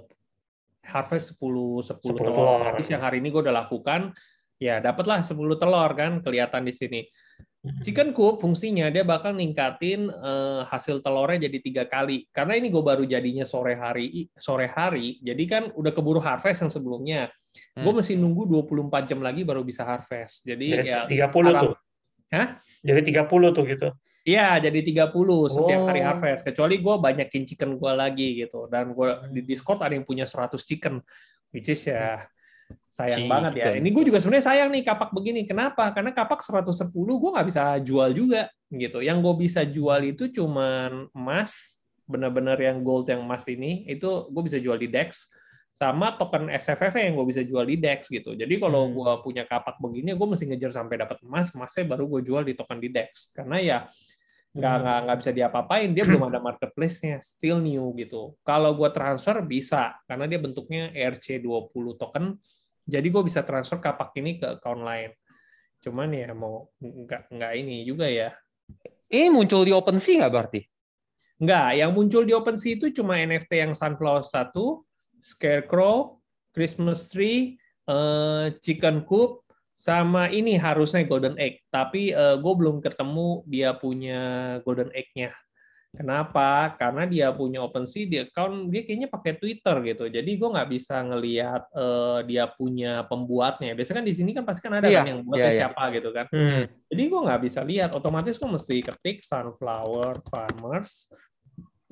harvest 0.83 1.39
10 1.39 1.85
10, 1.87 1.99
10 1.99 2.03
telur. 2.03 2.15
telur. 2.19 2.59
Habis 2.67 2.87
yang 2.91 3.01
hari 3.01 3.23
ini 3.23 3.31
gue 3.31 3.41
udah 3.41 3.55
lakukan 3.63 4.11
ya 4.59 4.83
dapatlah 4.83 5.23
10 5.23 5.35
telur 5.35 5.91
kan 5.95 6.19
kelihatan 6.19 6.67
di 6.67 6.73
sini. 6.75 7.01
Hmm. 7.63 7.79
Chicken 7.79 8.11
coop 8.11 8.43
fungsinya 8.43 8.91
dia 8.91 9.07
bakal 9.07 9.39
ningkatin 9.39 10.11
uh, 10.11 10.67
hasil 10.67 10.99
telurnya 10.99 11.47
jadi 11.47 11.57
tiga 11.63 11.83
kali. 11.87 12.27
Karena 12.35 12.59
ini 12.59 12.67
gue 12.67 12.83
baru 12.83 13.07
jadinya 13.07 13.47
sore 13.47 13.79
hari 13.79 14.27
sore 14.35 14.67
hari, 14.67 15.23
jadi 15.23 15.43
kan 15.47 15.63
udah 15.71 15.91
keburu 15.95 16.19
harvest 16.19 16.67
yang 16.67 16.71
sebelumnya. 16.73 17.31
Hmm. 17.71 17.87
Gue 17.87 18.03
mesti 18.03 18.19
nunggu 18.19 18.67
24 18.67 19.07
jam 19.07 19.23
lagi 19.23 19.47
baru 19.47 19.63
bisa 19.63 19.87
harvest. 19.87 20.43
Jadi, 20.43 20.75
jadi 20.75 21.07
ya 21.07 21.31
30 21.31 21.31
harap, 21.47 21.63
tuh. 21.63 21.75
Hah? 22.35 22.47
Jadi 22.83 23.01
30 23.15 23.55
tuh 23.55 23.63
gitu. 23.63 23.89
Iya, 24.23 24.55
jadi 24.63 24.79
30 24.79 25.11
setiap 25.51 25.81
oh. 25.83 25.87
hari 25.91 25.99
harvest. 25.99 26.47
Kecuali 26.47 26.79
gue 26.79 26.95
banyakin 26.95 27.43
chicken 27.43 27.75
gue 27.75 27.91
lagi 27.91 28.39
gitu. 28.39 28.71
Dan 28.71 28.95
gue 28.95 29.09
di 29.35 29.43
Discord 29.43 29.83
ada 29.83 29.91
yang 29.91 30.07
punya 30.07 30.23
100 30.23 30.55
chicken. 30.63 31.03
Which 31.51 31.67
is 31.67 31.83
ya 31.91 32.23
sayang 32.87 33.27
chicken. 33.27 33.31
banget 33.31 33.51
ya. 33.59 33.75
Ini 33.75 33.89
gue 33.91 34.03
juga 34.07 34.23
sebenarnya 34.23 34.45
sayang 34.47 34.69
nih 34.71 34.83
kapak 34.87 35.11
begini. 35.11 35.43
Kenapa? 35.43 35.91
Karena 35.91 36.15
kapak 36.15 36.39
110 36.39 36.87
gue 36.95 37.29
nggak 37.35 37.47
bisa 37.51 37.63
jual 37.83 38.09
juga 38.15 38.47
gitu. 38.71 39.03
Yang 39.03 39.17
gue 39.19 39.33
bisa 39.43 39.61
jual 39.67 39.99
itu 40.07 40.31
cuman 40.31 41.11
emas, 41.11 41.83
benar-benar 42.07 42.55
yang 42.63 42.79
gold 42.79 43.11
yang 43.11 43.27
emas 43.27 43.43
ini, 43.51 43.83
itu 43.91 44.07
gue 44.31 44.43
bisa 44.47 44.55
jual 44.55 44.79
di 44.79 44.87
DEX 44.87 45.27
sama 45.73 46.13
token 46.13 46.53
SFF 46.53 46.93
yang 47.01 47.17
gue 47.17 47.25
bisa 47.33 47.41
jual 47.41 47.65
di 47.65 47.81
DEX 47.81 48.13
gitu. 48.13 48.37
Jadi 48.37 48.61
kalau 48.61 48.85
hmm. 48.85 48.93
gue 48.93 49.11
punya 49.25 49.43
kapak 49.49 49.81
begini, 49.81 50.13
gue 50.13 50.27
mesti 50.29 50.45
ngejar 50.45 50.69
sampai 50.69 51.01
dapat 51.01 51.17
emas, 51.25 51.49
emasnya 51.49 51.83
baru 51.89 52.05
gue 52.05 52.21
jual 52.21 52.45
di 52.45 52.53
token 52.53 52.77
di 52.77 52.93
DEX. 52.93 53.33
Karena 53.33 53.57
ya 53.57 53.77
nggak 54.53 54.75
nggak 54.85 54.97
nggak 55.09 55.17
bisa 55.17 55.31
diapa-apain 55.33 55.89
dia 55.97 56.05
belum 56.05 56.29
ada 56.29 56.37
marketplace-nya 56.37 57.25
still 57.25 57.57
new 57.57 57.89
gitu 57.97 58.37
kalau 58.45 58.77
gue 58.77 58.85
transfer 58.93 59.41
bisa 59.41 59.97
karena 60.05 60.29
dia 60.29 60.37
bentuknya 60.37 60.93
ERC20 60.93 61.73
token 61.97 62.37
jadi 62.85 63.07
gue 63.09 63.23
bisa 63.25 63.41
transfer 63.41 63.81
kapak 63.81 64.13
ini 64.21 64.37
ke 64.37 64.61
account 64.61 64.85
lain 64.85 65.09
cuman 65.81 66.05
ya 66.13 66.37
mau 66.37 66.69
nggak 66.77 67.33
nggak 67.33 67.53
ini 67.57 67.81
juga 67.81 68.05
ya 68.05 68.29
ini 69.09 69.33
muncul 69.33 69.65
di 69.65 69.73
OpenSea 69.73 70.21
nggak 70.21 70.33
berarti 70.37 70.61
nggak 71.41 71.67
yang 71.73 71.89
muncul 71.89 72.21
di 72.21 72.37
OpenSea 72.37 72.77
itu 72.77 72.93
cuma 72.93 73.17
NFT 73.17 73.57
yang 73.57 73.73
Sunflower 73.73 74.21
satu 74.29 74.85
Scarecrow 75.23 76.19
Christmas 76.51 77.07
Tree 77.09 77.57
uh, 77.87 78.53
Chicken 78.59 79.07
Coop 79.07 79.41
Sama 79.73 80.31
ini 80.31 80.55
harusnya 80.55 81.03
Golden 81.03 81.35
Egg, 81.35 81.59
tapi 81.67 82.15
uh, 82.15 82.39
gue 82.39 82.53
belum 82.55 82.79
ketemu 82.79 83.43
dia 83.43 83.75
punya 83.75 84.21
Golden 84.63 84.87
Egg-nya. 84.95 85.35
Kenapa? 85.93 86.73
Karena 86.73 87.05
dia 87.05 87.29
punya 87.29 87.61
OpenSea 87.61 88.09
di 88.09 88.17
account 88.17 88.73
dia 88.73 88.81
kayaknya 88.81 89.13
pakai 89.13 89.37
Twitter 89.37 89.75
gitu. 89.93 90.09
Jadi 90.09 90.31
gue 90.41 90.49
nggak 90.49 90.69
bisa 90.73 91.05
ngelihat 91.05 91.69
uh, 91.69 92.25
dia 92.25 92.49
punya 92.49 93.05
pembuatnya. 93.05 93.77
Biasanya 93.77 94.01
kan 94.01 94.07
di 94.09 94.15
sini 94.17 94.33
kan 94.33 94.41
pasti 94.41 94.61
kan 94.65 94.73
ada 94.81 94.89
Iya, 94.89 95.05
kan 95.05 95.09
yang 95.13 95.21
buatnya 95.21 95.43
iya, 95.45 95.53
iya. 95.53 95.59
siapa 95.69 95.83
gitu 95.93 96.09
kan. 96.09 96.25
Hmm. 96.33 96.63
Jadi 96.89 97.03
gue 97.03 97.21
nggak 97.29 97.41
bisa 97.45 97.59
lihat. 97.61 97.89
Otomatis 97.93 98.41
gue 98.41 98.49
mesti 98.49 98.75
ketik 98.81 99.21
sunflower 99.21 100.17
farmers. 100.33 101.13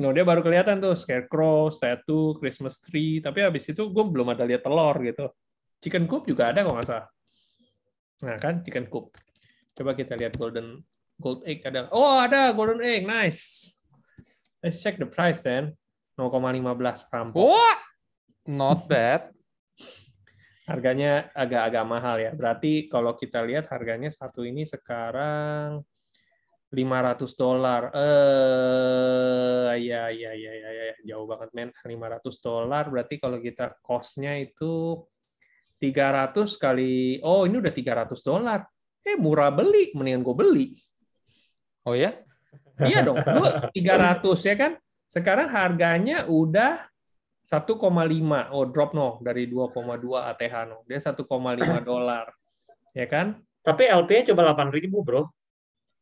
No, 0.01 0.09
dia 0.09 0.25
baru 0.25 0.41
kelihatan 0.41 0.81
tuh 0.81 0.97
scarecrow, 0.97 1.69
statue, 1.69 2.33
Christmas 2.41 2.81
tree. 2.81 3.21
Tapi 3.21 3.45
habis 3.45 3.69
itu 3.69 3.85
gue 3.85 4.01
belum 4.01 4.33
ada 4.33 4.49
lihat 4.49 4.65
telur 4.65 4.97
gitu. 5.05 5.29
Chicken 5.77 6.09
coop 6.09 6.25
juga 6.25 6.49
ada 6.49 6.65
kok 6.65 6.73
nggak 6.73 6.87
salah. 6.89 7.07
Nah 8.25 8.37
kan 8.41 8.65
chicken 8.65 8.89
coop. 8.89 9.13
Coba 9.77 9.93
kita 9.93 10.17
lihat 10.17 10.41
golden 10.41 10.81
gold 11.21 11.45
egg 11.45 11.61
ada. 11.69 11.85
Oh 11.93 12.17
ada 12.17 12.49
golden 12.49 12.81
egg, 12.81 13.05
nice. 13.05 13.77
Let's 14.65 14.81
check 14.81 14.97
the 14.97 15.05
price 15.05 15.45
then. 15.45 15.77
0,15 16.17 16.65
rampok. 17.13 17.37
Wah, 17.37 17.77
not 18.49 18.89
bad. 18.89 19.29
Harganya 20.69 21.29
agak-agak 21.37 21.85
mahal 21.85 22.17
ya. 22.17 22.31
Berarti 22.33 22.89
kalau 22.89 23.13
kita 23.17 23.41
lihat 23.45 23.69
harganya 23.69 24.09
satu 24.13 24.45
ini 24.45 24.63
sekarang 24.65 25.81
500 26.71 27.35
dolar. 27.35 27.91
Eh 27.91 29.75
ya 29.83 30.07
ya 30.07 30.31
ya 30.31 30.51
ya 30.55 30.69
ya 30.71 30.95
jauh 31.03 31.27
banget 31.27 31.51
men. 31.51 31.69
500 31.75 32.23
dolar 32.39 32.87
berarti 32.87 33.19
kalau 33.19 33.43
kita 33.43 33.75
cost-nya 33.83 34.39
itu 34.39 35.03
300 35.83 36.33
kali 36.55 37.19
Oh, 37.27 37.43
ini 37.43 37.59
udah 37.59 37.73
300 37.75 38.15
dolar. 38.23 38.63
Eh 39.03 39.19
murah 39.19 39.51
beli, 39.51 39.91
mendingan 39.91 40.23
gue 40.23 40.35
beli. 40.35 40.67
Oh 41.83 41.97
ya? 41.97 42.15
Iya 42.81 43.05
dong, 43.05 43.19
lu 43.19 43.43
300 43.75 44.23
ya 44.47 44.55
kan? 44.57 44.71
Sekarang 45.11 45.51
harganya 45.51 46.23
udah 46.29 46.87
1,5. 47.43 48.53
Oh, 48.55 48.65
drop 48.69 48.95
no 48.95 49.19
dari 49.19 49.49
2,2 49.49 50.23
ATH 50.23 50.55
no. 50.71 50.87
Dia 50.87 51.03
1,5 51.03 51.27
dolar. 51.83 52.31
Ya 52.95 53.05
kan? 53.11 53.43
Tapi 53.61 53.91
LP-nya 53.91 54.31
coba 54.33 54.55
8.000 54.55 54.87
bro. 55.03 55.27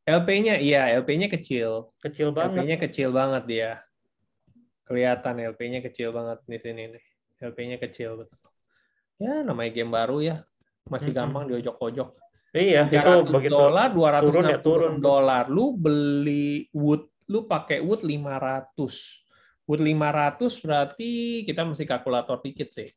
LP-nya 0.10 0.58
iya, 0.58 0.89
LP-nya 0.98 1.30
kecil. 1.30 1.94
Kecil 2.01 2.34
banget. 2.34 2.58
LP-nya 2.66 2.78
kecil 2.82 3.10
banget 3.13 3.44
dia. 3.46 3.72
Kelihatan 4.89 5.38
LP-nya 5.54 5.86
kecil 5.86 6.10
banget 6.10 6.42
di 6.50 6.58
sini 6.58 6.84
nih. 6.98 7.06
LP-nya 7.46 7.78
kecil 7.78 8.25
betul. 8.25 8.42
Ya, 9.22 9.46
namanya 9.46 9.70
game 9.70 9.94
baru 9.94 10.18
ya. 10.25 10.36
Masih 10.89 11.13
Mm-mm. 11.13 11.20
gampang 11.30 11.44
diojok-ojok. 11.54 12.10
Iya, 12.50 12.89
itu 12.89 12.98
300 12.98 13.30
begitu. 13.30 13.54
dolar, 13.54 13.88
260 13.94 14.25
turun 14.25 14.46
ya, 14.50 14.58
turun. 14.58 14.94
dolar. 14.98 15.46
Lu 15.54 15.78
beli 15.78 16.66
wood, 16.74 17.06
lu 17.30 17.46
pakai 17.46 17.78
wood 17.86 18.01
500. 18.01 19.30
Wood 19.70 19.82
500 19.86 20.66
berarti 20.66 21.46
kita 21.46 21.62
mesti 21.62 21.86
kalkulator 21.86 22.42
dikit 22.42 22.74
sih. 22.74 22.89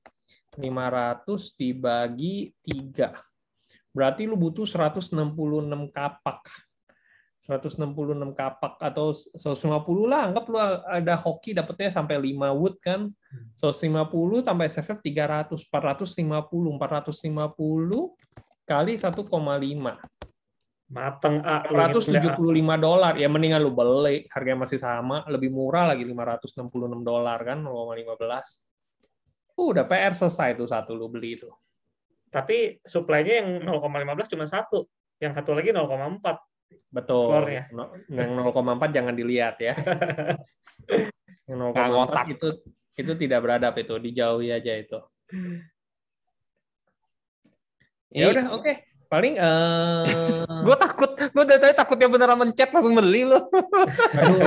500 0.56 1.52
dibagi 1.52 2.48
3. 2.64 3.12
Berarti 3.92 4.24
lu 4.24 4.40
butuh 4.40 4.64
166 4.64 5.12
kapak. 5.92 6.71
166 7.42 8.38
kapak 8.38 8.78
atau 8.78 9.10
150 9.10 9.74
lah, 10.06 10.30
anggap 10.30 10.46
lu 10.46 10.62
ada 10.86 11.18
hoki 11.18 11.50
dapetnya 11.50 11.90
sampai 11.90 12.14
5 12.14 12.54
wood 12.54 12.78
kan. 12.78 13.10
150 13.58 14.46
tambah 14.46 14.62
SFF 14.70 15.02
300, 15.02 15.66
450, 15.66 16.78
450 16.78 18.14
kali 18.62 18.94
1,5. 18.94 19.26
Mateng 20.92 21.40
A. 21.42 21.66
175 21.66 22.38
dolar. 22.78 23.18
Ya 23.18 23.26
mendingan 23.26 23.58
lu 23.58 23.74
beli, 23.74 24.22
harganya 24.30 24.62
masih 24.62 24.78
sama, 24.78 25.26
lebih 25.26 25.50
murah 25.50 25.90
lagi 25.90 26.06
566 26.06 26.70
dolar 27.02 27.42
kan 27.42 27.58
0,15. 27.58 29.58
Uh, 29.58 29.74
udah 29.74 29.84
PR 29.90 30.14
selesai 30.14 30.54
tuh 30.54 30.70
satu 30.70 30.94
lu 30.94 31.10
beli 31.10 31.42
itu. 31.42 31.50
Tapi 32.30 32.78
supply-nya 32.86 33.42
yang 33.42 33.66
0,15 33.66 34.30
cuma 34.30 34.46
satu. 34.46 34.86
Yang 35.18 35.42
satu 35.42 35.58
lagi 35.58 35.74
0,4. 35.74 36.51
Betul. 36.92 37.48
No- 37.72 37.92
Yang 38.08 38.30
0,4 38.36 38.90
jangan 38.92 39.14
dilihat 39.16 39.56
ya. 39.62 39.74
Yang 41.48 41.58
Nggak 41.72 41.88
ngotak. 41.88 42.24
0,4 42.28 42.34
itu 42.36 42.48
itu 42.92 43.12
tidak 43.16 43.40
beradab 43.40 43.74
itu, 43.80 43.94
dijauhi 43.96 44.52
aja 44.52 44.72
itu. 44.76 44.98
Ya 48.12 48.28
Ini 48.28 48.32
udah, 48.36 48.44
oke. 48.60 48.72
Paling 49.08 49.36
eh 49.36 50.44
gue 50.44 50.76
takut, 50.80 51.10
gue 51.16 51.44
dari 51.44 51.60
tadi 51.60 51.74
takutnya 51.76 52.08
beneran 52.08 52.36
mencet 52.40 52.68
langsung 52.72 52.96
beli 52.96 53.28
loh. 53.28 53.44
Aduh. 54.20 54.40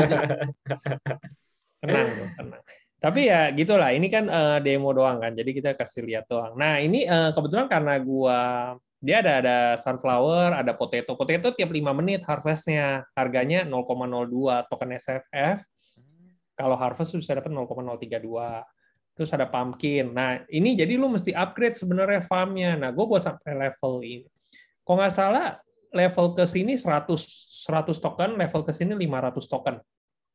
tenang, 1.85 2.33
tenang. 2.33 2.61
Tapi 2.97 3.29
ya 3.29 3.53
gitulah, 3.53 3.93
ini 3.93 4.09
kan 4.09 4.25
eh, 4.25 4.57
demo 4.65 4.89
doang 4.89 5.21
kan, 5.21 5.37
jadi 5.37 5.51
kita 5.53 5.69
kasih 5.77 6.01
lihat 6.09 6.25
doang. 6.25 6.57
Nah 6.57 6.81
ini 6.81 7.05
eh, 7.05 7.29
kebetulan 7.33 7.69
karena 7.69 7.93
gua 8.01 8.73
dia 9.05 9.21
ada 9.21 9.33
ada 9.37 9.57
sunflower, 9.77 10.57
ada 10.57 10.73
potato. 10.73 11.13
Potato 11.13 11.53
tiap 11.53 11.69
5 11.69 11.93
menit 11.93 12.25
harvestnya, 12.25 13.05
harganya 13.13 13.61
0,02 13.61 14.65
token 14.65 14.97
SFF. 14.97 15.61
Kalau 16.57 16.73
harvest 16.73 17.13
bisa 17.13 17.37
dapat 17.37 17.53
0,032. 17.53 18.65
Terus 19.13 19.29
ada 19.29 19.45
pumpkin. 19.45 20.09
Nah 20.09 20.41
ini 20.49 20.73
jadi 20.73 20.97
lu 20.97 21.05
mesti 21.05 21.37
upgrade 21.37 21.77
sebenarnya 21.77 22.25
farmnya. 22.25 22.73
Nah 22.73 22.89
gue 22.89 23.05
buat 23.05 23.21
sampai 23.21 23.53
level 23.53 24.01
ini. 24.01 24.25
Kalau 24.81 24.97
nggak 24.97 25.13
salah 25.13 25.61
level 25.93 26.33
ke 26.33 26.43
sini 26.49 26.73
100 26.73 27.05
100 27.69 27.97
token, 28.01 28.41
level 28.41 28.61
ke 28.65 28.73
sini 28.73 28.97
500 28.97 29.45
token. 29.45 29.75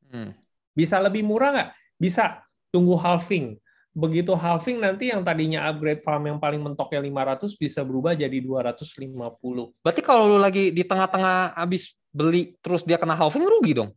Hmm. 0.07 0.31
Bisa 0.71 0.95
lebih 1.03 1.27
murah 1.27 1.51
nggak? 1.51 1.69
Bisa. 1.99 2.39
Tunggu 2.71 2.95
halving. 2.95 3.59
Begitu 3.91 4.31
halving 4.31 4.79
nanti 4.79 5.11
yang 5.11 5.19
tadinya 5.19 5.67
upgrade 5.67 5.99
farm 5.99 6.23
yang 6.31 6.39
paling 6.39 6.63
mentoknya 6.63 7.03
500 7.03 7.59
bisa 7.59 7.83
berubah 7.83 8.15
jadi 8.15 8.39
250. 8.39 9.75
Berarti 9.83 10.01
kalau 10.01 10.31
lu 10.31 10.39
lagi 10.39 10.71
di 10.71 10.83
tengah-tengah 10.87 11.59
habis 11.59 11.99
beli 12.11 12.55
terus 12.63 12.87
dia 12.87 12.95
kena 12.95 13.19
halving 13.19 13.43
rugi 13.43 13.75
dong? 13.75 13.91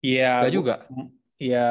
Iya. 0.00 0.40
Enggak 0.40 0.54
juga. 0.56 0.74
Ya, 1.40 1.68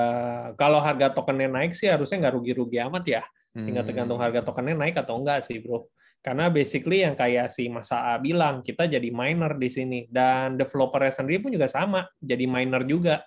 kalau 0.57 0.81
harga 0.81 1.13
tokennya 1.13 1.49
naik 1.49 1.77
sih 1.77 1.89
harusnya 1.89 2.25
nggak 2.25 2.35
rugi-rugi 2.37 2.77
amat 2.89 3.03
ya. 3.05 3.21
Tinggal 3.53 3.81
Hmm. 3.81 3.89
tergantung 3.89 4.19
harga 4.21 4.45
tokennya 4.45 4.77
naik 4.77 4.97
atau 4.97 5.17
enggak 5.17 5.45
sih, 5.45 5.57
bro. 5.61 5.89
Karena 6.21 6.51
basically 6.51 7.01
yang 7.01 7.15
kayak 7.15 7.47
si 7.49 7.71
Mas 7.71 7.89
A 7.95 8.19
bilang, 8.19 8.59
kita 8.59 8.85
jadi 8.85 9.07
miner 9.09 9.55
di 9.55 9.69
sini. 9.71 9.99
Dan 10.11 10.59
developernya 10.59 11.15
sendiri 11.15 11.39
pun 11.41 11.51
juga 11.53 11.65
sama, 11.71 12.05
jadi 12.21 12.43
miner 12.45 12.83
juga. 12.85 13.23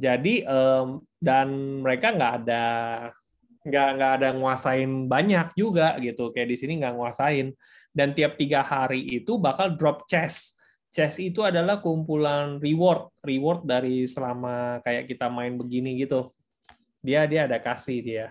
Jadi, 0.00 0.42
em, 0.48 1.04
dan 1.20 1.48
mereka 1.84 2.16
nggak 2.16 2.34
ada 2.44 2.64
nggak 3.60 3.88
nggak 4.00 4.12
ada 4.16 4.28
nguasain 4.32 4.90
banyak 5.04 5.52
juga 5.52 6.00
gitu. 6.00 6.32
Kayak 6.32 6.48
di 6.48 6.56
sini 6.56 6.72
nggak 6.80 6.96
nguasain. 6.96 7.52
Dan 7.92 8.16
tiap 8.16 8.40
tiga 8.40 8.64
hari 8.64 9.04
itu 9.20 9.36
bakal 9.36 9.76
drop 9.76 10.08
chest. 10.08 10.56
Chest 10.90 11.20
itu 11.20 11.44
adalah 11.44 11.78
kumpulan 11.84 12.58
reward, 12.58 13.12
reward 13.22 13.62
dari 13.68 14.08
selama 14.08 14.80
kayak 14.82 15.06
kita 15.12 15.28
main 15.28 15.60
begini 15.60 16.00
gitu. 16.00 16.32
Dia 17.04 17.28
dia 17.28 17.44
ada 17.46 17.60
kasih 17.60 17.98
dia 18.00 18.26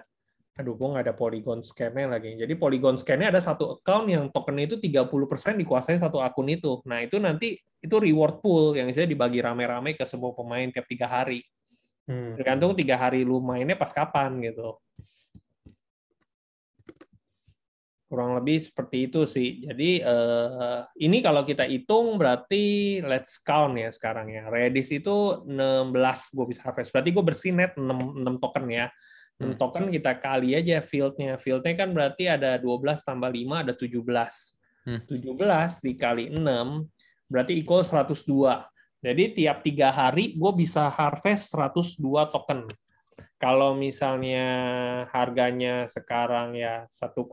aduh 0.59 0.75
gue 0.75 0.87
nggak 0.91 1.05
ada 1.07 1.15
polygon 1.15 1.63
scan-nya 1.63 2.19
lagi. 2.19 2.35
Jadi 2.35 2.51
polygon 2.59 2.99
scan-nya 2.99 3.31
ada 3.31 3.39
satu 3.39 3.79
account 3.79 4.11
yang 4.11 4.27
tokennya 4.27 4.67
itu 4.67 4.75
30% 4.75 5.55
dikuasai 5.55 5.95
satu 5.95 6.19
akun 6.19 6.51
itu. 6.51 6.83
Nah 6.83 6.99
itu 6.99 7.15
nanti 7.15 7.55
itu 7.79 7.95
reward 7.95 8.43
pool 8.43 8.75
yang 8.75 8.91
bisa 8.91 9.07
dibagi 9.07 9.39
rame-rame 9.39 9.95
ke 9.95 10.03
semua 10.03 10.35
pemain 10.35 10.67
tiap 10.67 10.83
tiga 10.83 11.07
hari. 11.07 11.39
Hmm. 12.09 12.33
Tergantung 12.33 12.73
tiga 12.73 12.97
hari 12.97 13.21
lu 13.21 13.37
mainnya 13.37 13.77
pas 13.77 13.93
kapan 13.93 14.41
gitu. 14.41 14.81
Kurang 18.09 18.33
lebih 18.41 18.57
seperti 18.57 19.05
itu 19.05 19.29
sih. 19.29 19.69
Jadi 19.69 20.01
eh, 20.01 20.79
ini 21.05 21.21
kalau 21.21 21.45
kita 21.45 21.69
hitung 21.69 22.17
berarti 22.17 22.97
let's 23.05 23.37
count 23.37 23.77
ya 23.77 23.93
sekarang 23.93 24.33
ya. 24.33 24.49
Redis 24.49 24.89
itu 24.89 25.45
16 25.45 26.33
gue 26.33 26.45
bisa 26.49 26.65
harvest. 26.65 26.89
Berarti 26.89 27.13
gue 27.13 27.21
bersih 27.21 27.53
net 27.53 27.77
6, 27.77 27.85
6 27.85 28.41
token 28.41 28.65
ya. 28.73 28.89
6 29.37 29.45
Hmm. 29.45 29.55
token 29.55 29.93
kita 29.93 30.17
kali 30.17 30.57
aja 30.57 30.81
field-nya. 30.81 31.37
Field-nya 31.37 31.77
kan 31.77 31.93
berarti 31.93 32.25
ada 32.25 32.57
12 32.57 33.05
tambah 33.05 33.29
5 33.29 33.61
ada 33.61 33.77
17. 33.77 34.57
Hmm. 34.89 35.05
17 35.05 35.77
dikali 35.85 36.33
6 36.33 36.89
berarti 37.29 37.53
equal 37.61 37.85
102. 37.85 38.65
Jadi 38.99 39.23
tiap 39.43 39.63
tiga 39.63 39.95
hari 39.95 40.35
gue 40.35 40.51
bisa 40.55 40.91
harvest 40.91 41.55
102 41.55 42.03
token. 42.35 42.67
Kalau 43.39 43.71
misalnya 43.71 44.47
harganya 45.15 45.87
sekarang 45.87 46.59
ya 46.59 46.83
1,65 46.91 47.23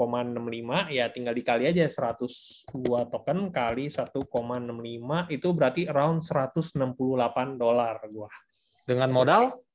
ya 0.95 1.11
tinggal 1.11 1.35
dikali 1.35 1.67
aja 1.67 1.83
102 1.91 2.71
token 3.11 3.51
kali 3.51 3.91
1,65 3.91 4.23
itu 5.35 5.49
berarti 5.51 5.83
around 5.91 6.23
168 6.23 7.59
dolar 7.59 7.99
gua. 8.07 8.31
Dengan 8.87 9.11
modal 9.11 9.67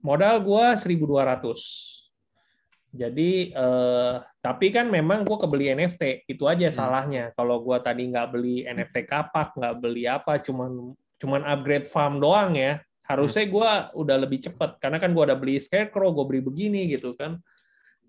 Modal 0.00 0.40
gua 0.40 0.80
1.200. 0.80 2.00
Jadi 2.90 3.54
eh, 3.54 4.14
tapi 4.42 4.66
kan 4.74 4.90
memang 4.90 5.22
gue 5.22 5.38
kebeli 5.38 5.70
NFT 5.76 6.26
itu 6.26 6.48
aja 6.50 6.72
Hmm. 6.72 6.74
salahnya. 6.74 7.24
Kalau 7.36 7.62
gue 7.62 7.78
tadi 7.84 8.08
nggak 8.10 8.28
beli 8.34 8.66
NFT 8.66 9.06
kapak, 9.06 9.54
nggak 9.54 9.74
beli 9.78 10.10
apa, 10.10 10.40
cuman 10.42 10.96
cuman 11.20 11.44
upgrade 11.44 11.84
farm 11.84 12.18
doang 12.18 12.56
ya. 12.56 12.80
Harusnya 13.04 13.44
Hmm. 13.44 13.52
gue 13.52 13.70
udah 14.00 14.16
lebih 14.16 14.38
cepet 14.40 14.80
karena 14.80 14.96
kan 14.96 15.12
gue 15.12 15.22
udah 15.22 15.36
beli 15.36 15.60
scarecrow, 15.60 16.10
gue 16.10 16.24
beli 16.24 16.40
begini 16.40 16.88
gitu 16.88 17.12
kan. 17.14 17.36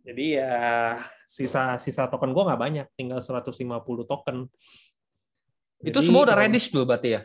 Jadi 0.02 0.40
ya 0.40 0.98
sisa 1.30 1.78
sisa 1.78 2.10
token 2.10 2.34
gue 2.34 2.44
nggak 2.48 2.62
banyak, 2.62 2.88
tinggal 2.98 3.20
150 3.22 4.08
token. 4.08 4.50
Itu 5.82 6.00
Jadi 6.00 6.08
semua 6.08 6.26
udah 6.26 6.38
reddish 6.38 6.72
dulu 6.72 6.90
berarti 6.90 7.10
ya? 7.20 7.22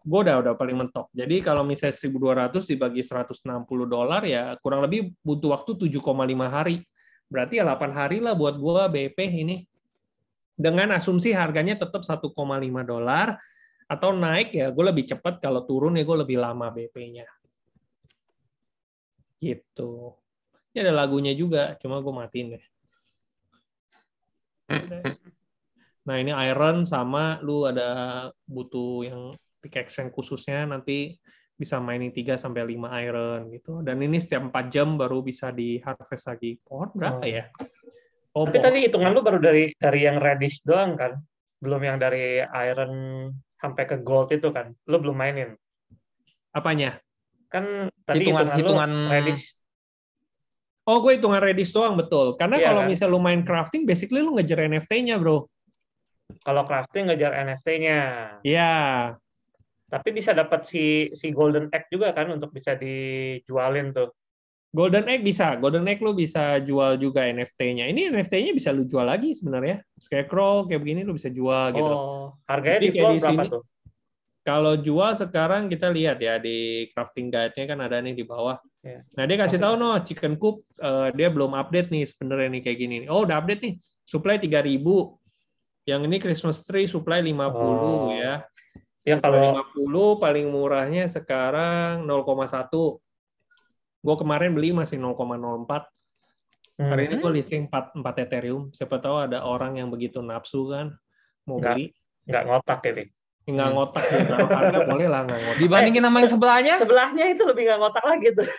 gue 0.00 0.20
udah 0.26 0.40
udah 0.42 0.54
paling 0.56 0.76
mentok. 0.76 1.12
Jadi 1.12 1.44
kalau 1.44 1.62
misalnya 1.62 1.94
1.200 1.94 2.66
dibagi 2.66 3.02
160 3.04 3.86
dolar 3.86 4.22
ya 4.24 4.56
kurang 4.58 4.82
lebih 4.82 5.12
butuh 5.20 5.54
waktu 5.54 5.76
7,5 5.76 6.48
hari. 6.48 6.82
Berarti 7.30 7.62
ya 7.62 7.64
8 7.68 7.92
hari 7.94 8.18
lah 8.18 8.34
buat 8.34 8.58
gue 8.58 8.82
BP 8.90 9.18
ini. 9.44 9.56
Dengan 10.60 10.92
asumsi 10.92 11.32
harganya 11.32 11.78
tetap 11.78 12.04
1,5 12.04 12.36
dolar 12.84 13.40
atau 13.90 14.14
naik 14.14 14.54
ya 14.54 14.70
gue 14.70 14.84
lebih 14.86 15.02
cepat 15.02 15.42
kalau 15.42 15.66
turun 15.66 15.98
ya 15.98 16.06
gue 16.06 16.18
lebih 16.22 16.38
lama 16.38 16.70
BP-nya. 16.70 17.26
Gitu. 19.42 20.14
Ini 20.70 20.86
ada 20.86 20.94
lagunya 20.94 21.34
juga, 21.34 21.74
cuma 21.82 21.98
gue 21.98 22.14
matiin 22.14 22.54
deh. 22.54 22.64
Nah 26.06 26.16
ini 26.22 26.30
iron 26.30 26.86
sama 26.86 27.42
lu 27.42 27.66
ada 27.66 28.30
butuh 28.46 29.02
yang 29.02 29.20
pickaxe 29.58 29.98
yang 30.00 30.14
khususnya 30.14 30.64
nanti 30.70 31.18
bisa 31.58 31.76
mainin 31.76 32.08
3 32.14 32.40
sampai 32.40 32.62
5 32.78 32.88
iron 33.04 33.40
gitu. 33.52 33.82
Dan 33.84 34.00
ini 34.00 34.16
setiap 34.22 34.48
4 34.48 34.72
jam 34.72 34.94
baru 34.96 35.20
bisa 35.20 35.50
di 35.52 35.82
harvest 35.82 36.30
lagi. 36.30 36.56
Pohon 36.62 36.88
berapa 36.94 37.20
Oh. 37.20 37.26
ya? 37.26 37.44
Oh, 38.32 38.46
Tapi 38.46 38.56
pohon. 38.56 38.64
tadi 38.64 38.78
hitungan 38.86 39.10
lu 39.12 39.20
baru 39.20 39.38
dari 39.42 39.74
dari 39.76 40.00
yang 40.06 40.16
reddish 40.22 40.62
doang 40.64 40.94
kan? 40.96 41.18
Belum 41.60 41.82
yang 41.84 41.98
dari 42.00 42.40
iron 42.40 42.92
sampai 43.60 43.84
ke 43.84 43.96
gold 44.00 44.32
itu 44.32 44.48
kan? 44.50 44.72
Lu 44.88 44.96
belum 44.98 45.14
mainin. 45.14 45.54
apanya? 46.50 46.98
Kan 47.46 47.86
tadi 48.02 48.26
Hitungan- 48.26 48.50
hitungan, 48.58 48.90
hitungan- 48.90 49.10
reddish. 49.14 49.54
Oh, 50.82 50.98
gue 50.98 51.14
hitungan 51.14 51.38
reddish 51.38 51.70
doang 51.70 51.94
betul. 51.94 52.34
Karena 52.34 52.58
Iya, 52.58 52.66
kalau 52.66 52.82
kan? 52.82 52.88
misal 52.90 53.06
lu 53.06 53.22
main 53.22 53.46
crafting, 53.46 53.86
basically 53.86 54.18
lu 54.18 54.34
ngejar 54.34 54.58
NFT-nya, 54.66 55.14
bro. 55.22 55.46
Kalau 56.42 56.66
crafting 56.66 57.06
ngejar 57.06 57.30
NFT-nya. 57.38 57.98
Iya, 58.42 58.72
Tapi 59.90 60.14
bisa 60.14 60.30
dapat 60.30 60.66
si 60.70 61.10
si 61.14 61.34
golden 61.34 61.66
egg 61.74 61.90
juga 61.90 62.14
kan 62.14 62.30
untuk 62.30 62.50
bisa 62.50 62.74
dijualin 62.78 63.90
tuh. 63.90 64.14
Golden 64.70 65.06
Egg 65.10 65.26
bisa. 65.26 65.58
Golden 65.58 65.82
Egg 65.90 65.98
lu 65.98 66.14
bisa 66.14 66.62
jual 66.62 66.94
juga 66.94 67.26
NFT-nya. 67.26 67.90
Ini 67.90 68.14
NFT-nya 68.14 68.54
bisa 68.54 68.70
lu 68.70 68.86
jual 68.86 69.02
lagi 69.02 69.34
sebenarnya. 69.34 69.82
Scarecrow 69.98 70.70
kayak 70.70 70.78
begini 70.78 71.00
lu 71.02 71.18
bisa 71.18 71.26
jual 71.26 71.74
gitu. 71.74 71.90
Oh, 71.90 72.38
harganya 72.46 72.78
Jadi 72.78 72.86
di 72.86 72.92
kayak 72.94 73.02
floor 73.02 73.14
di 73.14 73.20
berapa 73.20 73.34
sini- 73.42 73.50
tuh? 73.50 73.62
Kalau 74.40 74.72
jual 74.72 75.12
sekarang 75.14 75.68
kita 75.68 75.92
lihat 75.92 76.16
ya 76.16 76.40
di 76.40 76.88
crafting 76.96 77.28
guide-nya 77.28 77.64
kan 77.68 77.78
ada 77.82 78.00
nih 78.00 78.16
di 78.16 78.24
bawah. 78.24 78.56
Iya. 78.80 79.04
Nah 79.12 79.24
dia 79.28 79.36
kasih 79.36 79.58
Oke. 79.60 79.64
tahu 79.68 79.74
no 79.76 79.90
chicken 80.00 80.34
coop 80.40 80.64
eh, 80.80 81.08
dia 81.12 81.28
belum 81.28 81.52
update 81.52 81.92
nih 81.92 82.08
sebenarnya 82.08 82.48
nih 82.48 82.62
kayak 82.64 82.78
gini. 82.80 82.96
Oh 83.10 83.28
udah 83.28 83.36
update 83.36 83.60
nih. 83.60 83.74
Supply 84.08 84.40
3000. 84.40 84.80
Yang 85.84 86.00
ini 86.08 86.16
Christmas 86.18 86.64
tree 86.64 86.88
supply 86.88 87.20
50 87.20 87.52
Oh. 87.52 88.14
ya. 88.16 88.46
Ya 89.04 89.16
kalau 89.20 89.60
50 89.76 90.16
paling 90.16 90.46
murahnya 90.48 91.04
sekarang 91.10 92.08
0,1. 92.08 92.96
Gue 94.00 94.16
kemarin 94.16 94.56
beli 94.56 94.72
masih 94.72 94.96
0,04. 94.96 95.84
Hari 96.80 97.12
ini 97.12 97.14
Hmm, 97.16 97.20
gue 97.20 97.32
listing 97.36 97.62
4, 97.68 97.92
4 97.92 98.24
Ethereum. 98.24 98.72
Siapa 98.72 98.96
tahu 98.96 99.20
ada 99.20 99.44
orang 99.44 99.76
yang 99.76 99.92
begitu 99.92 100.24
nafsu 100.24 100.64
kan 100.66 100.96
mau 101.44 101.60
Nggak. 101.60 101.76
beli. 101.76 101.86
nggak 102.20 102.44
ngotak 102.46 102.80
ini. 102.86 103.04
Nggak 103.50 103.66
Hmm. 103.66 103.74
ngotak 103.76 104.04
ya. 104.06 104.18
Berapa 104.22 104.54
harga 104.54 104.80
boleh 104.86 105.08
lah 105.08 105.20
nggak 105.24 105.40
ngotak. 105.42 105.60
Dibandingin 105.60 106.02
sama 106.04 106.18
yang 106.20 106.30
sebelahnya, 106.30 106.74
Sebelahnya 106.78 107.24
itu 107.28 107.42
lebih 107.44 107.62
nggak 107.66 107.80
ngotak 107.80 108.04
lagi 108.06 108.28
tuh. 108.32 108.48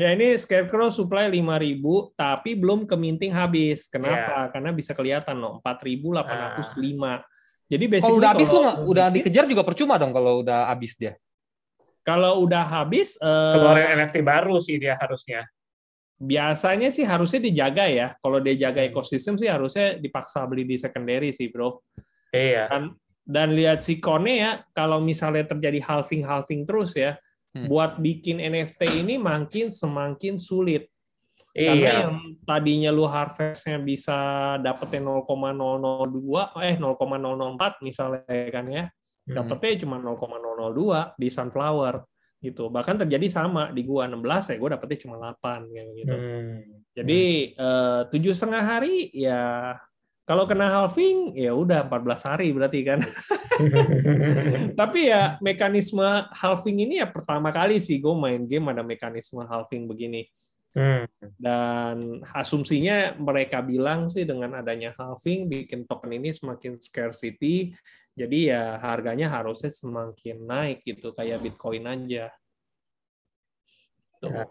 ya 0.00 0.08
ini 0.12 0.38
Scarecrow 0.38 0.90
supply 0.90 1.26
5000 1.26 2.14
tapi 2.14 2.50
belum 2.54 2.86
ke 2.86 2.94
minting 2.94 3.32
habis. 3.32 3.90
Kenapa? 3.90 4.50
Karena 4.54 4.70
bisa 4.70 4.94
kelihatan 4.94 5.38
no 5.38 5.58
4805. 5.58 7.26
Jadi 7.64 7.84
basically 7.88 8.04
kalau 8.04 8.20
udah 8.20 8.30
habis 8.30 8.48
lu 8.52 8.60
udah 8.92 9.06
dikejar 9.08 9.44
juga 9.48 9.64
percuma 9.64 9.96
dong 9.96 10.12
kalau 10.12 10.44
udah 10.44 10.68
habis 10.68 10.94
dia. 10.94 11.16
Kalau 12.04 12.44
udah 12.44 12.62
habis 12.62 13.16
eh, 13.16 13.54
Keluarin 13.56 13.98
NFT 13.98 14.20
baru 14.20 14.60
sih 14.60 14.76
dia 14.78 14.94
harusnya. 15.00 15.42
biasanya 16.14 16.88
sih 16.94 17.02
harusnya 17.04 17.42
dijaga 17.42 17.84
ya. 17.90 18.14
Kalau 18.22 18.38
dia 18.38 18.54
jaga 18.56 18.80
Hmm. 18.80 18.88
ekosistem 18.94 19.34
sih 19.34 19.50
harusnya 19.50 19.98
dipaksa 19.98 20.46
beli 20.46 20.62
di 20.64 20.78
secondary 20.78 21.34
sih, 21.34 21.50
Bro. 21.50 21.82
Iya. 22.30 22.70
Dan 22.70 22.94
dan 23.24 23.56
lihat 23.56 23.80
si 23.82 23.98
Kone 23.98 24.36
ya, 24.38 24.62
kalau 24.76 25.00
misalnya 25.00 25.48
terjadi 25.48 25.80
halving-halving 25.82 26.68
terus 26.68 26.94
ya, 26.94 27.18
Hmm. 27.52 27.66
buat 27.66 27.98
bikin 27.98 28.38
NFT 28.38 29.04
ini 29.04 29.14
makin 29.18 29.70
semakin 29.74 30.38
sulit. 30.38 30.86
Karena 31.54 31.78
Iya. 31.82 31.92
yang 32.10 32.14
tadinya 32.42 32.90
lu 32.90 33.06
harvestnya 33.06 33.78
bisa 33.78 34.16
dapetin 34.58 35.06
0,002 35.06 36.50
eh 36.62 36.74
0,004 36.78 37.78
misalnya 37.78 38.22
kan 38.50 38.66
ya. 38.70 38.84
Hmm. 39.24 39.34
Dapetnya 39.40 39.88
cuma 39.88 39.96
0,002 40.00 41.16
di 41.16 41.28
sunflower 41.32 41.94
gitu. 42.44 42.68
Bahkan 42.68 43.08
terjadi 43.08 43.26
sama 43.32 43.72
di 43.72 43.82
gua 43.88 44.04
16 44.04 44.52
ya 44.52 44.56
gua 44.60 44.70
dapetnya 44.76 44.98
cuma 45.00 45.16
8 45.16 45.72
kayak 45.72 45.88
gitu. 45.96 46.14
Hmm. 46.14 46.56
Jadi 46.94 47.22
eh, 47.56 48.00
tujuh 48.12 48.32
setengah 48.36 48.62
hari 48.62 49.08
ya 49.16 49.74
kalau 50.24 50.48
kena 50.48 50.72
halving 50.72 51.36
ya 51.36 51.52
udah 51.52 51.84
14 51.88 52.28
hari 52.28 52.48
berarti 52.52 52.80
kan. 52.84 53.00
Tapi 54.80 55.00
ya 55.08 55.36
mekanisme 55.40 56.04
halving 56.32 56.84
ini 56.88 57.00
ya 57.00 57.08
pertama 57.08 57.52
kali 57.52 57.80
sih 57.80 58.00
gue 58.00 58.14
main 58.16 58.44
game 58.44 58.72
ada 58.72 58.80
mekanisme 58.80 59.44
halving 59.44 59.84
begini. 59.88 60.28
Hmm. 60.74 61.06
Dan 61.38 62.24
asumsinya 62.34 63.14
mereka 63.14 63.62
bilang 63.62 64.10
sih 64.10 64.26
dengan 64.26 64.58
adanya 64.58 64.96
halving 64.96 65.46
bikin 65.46 65.84
token 65.84 66.16
ini 66.16 66.32
semakin 66.32 66.80
scarcity. 66.80 67.76
Jadi 68.14 68.54
ya 68.54 68.78
harganya 68.78 69.26
harusnya 69.26 69.74
semakin 69.74 70.46
naik 70.46 70.86
gitu 70.86 71.10
kayak 71.10 71.42
Bitcoin 71.42 71.84
aja. 71.90 72.30
Tuh. 74.22 74.30
Ya. 74.30 74.46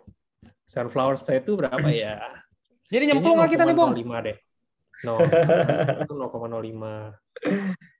Sunflower 0.67 1.15
State 1.15 1.47
itu 1.47 1.55
berapa 1.55 1.87
ya? 1.87 2.19
Jadi 2.93 3.03
nyemplung 3.09 3.39
nggak 3.39 3.51
kita 3.55 3.63
nih, 3.63 3.75
Bong? 3.75 3.95
0,05 3.95 4.27
deh. 4.27 4.37
No, 5.03 5.19
itu 6.03 6.13
0,05. 6.15 7.11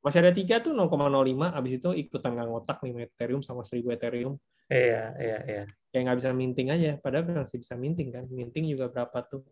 Masih 0.04 0.19
ada 0.23 0.32
tiga 0.32 0.63
tuh 0.63 0.71
0,05, 0.71 1.52
habis 1.52 1.71
itu 1.76 1.89
ikutan 1.95 2.32
nggak 2.36 2.47
ngotak 2.47 2.78
5 2.80 3.08
Ethereum 3.08 3.41
sama 3.43 3.67
1000 3.67 3.91
Ethereum. 3.91 4.39
Iya, 4.71 5.15
iya, 5.19 5.38
iya. 5.43 5.63
Kayak 5.91 6.04
nggak 6.08 6.17
bisa 6.23 6.32
minting 6.32 6.67
aja, 6.71 6.91
padahal 6.99 7.43
masih 7.43 7.60
bisa 7.60 7.76
minting 7.76 8.12
kan. 8.12 8.23
Minting 8.32 8.71
juga 8.71 8.88
berapa 8.88 9.19
tuh? 9.28 9.43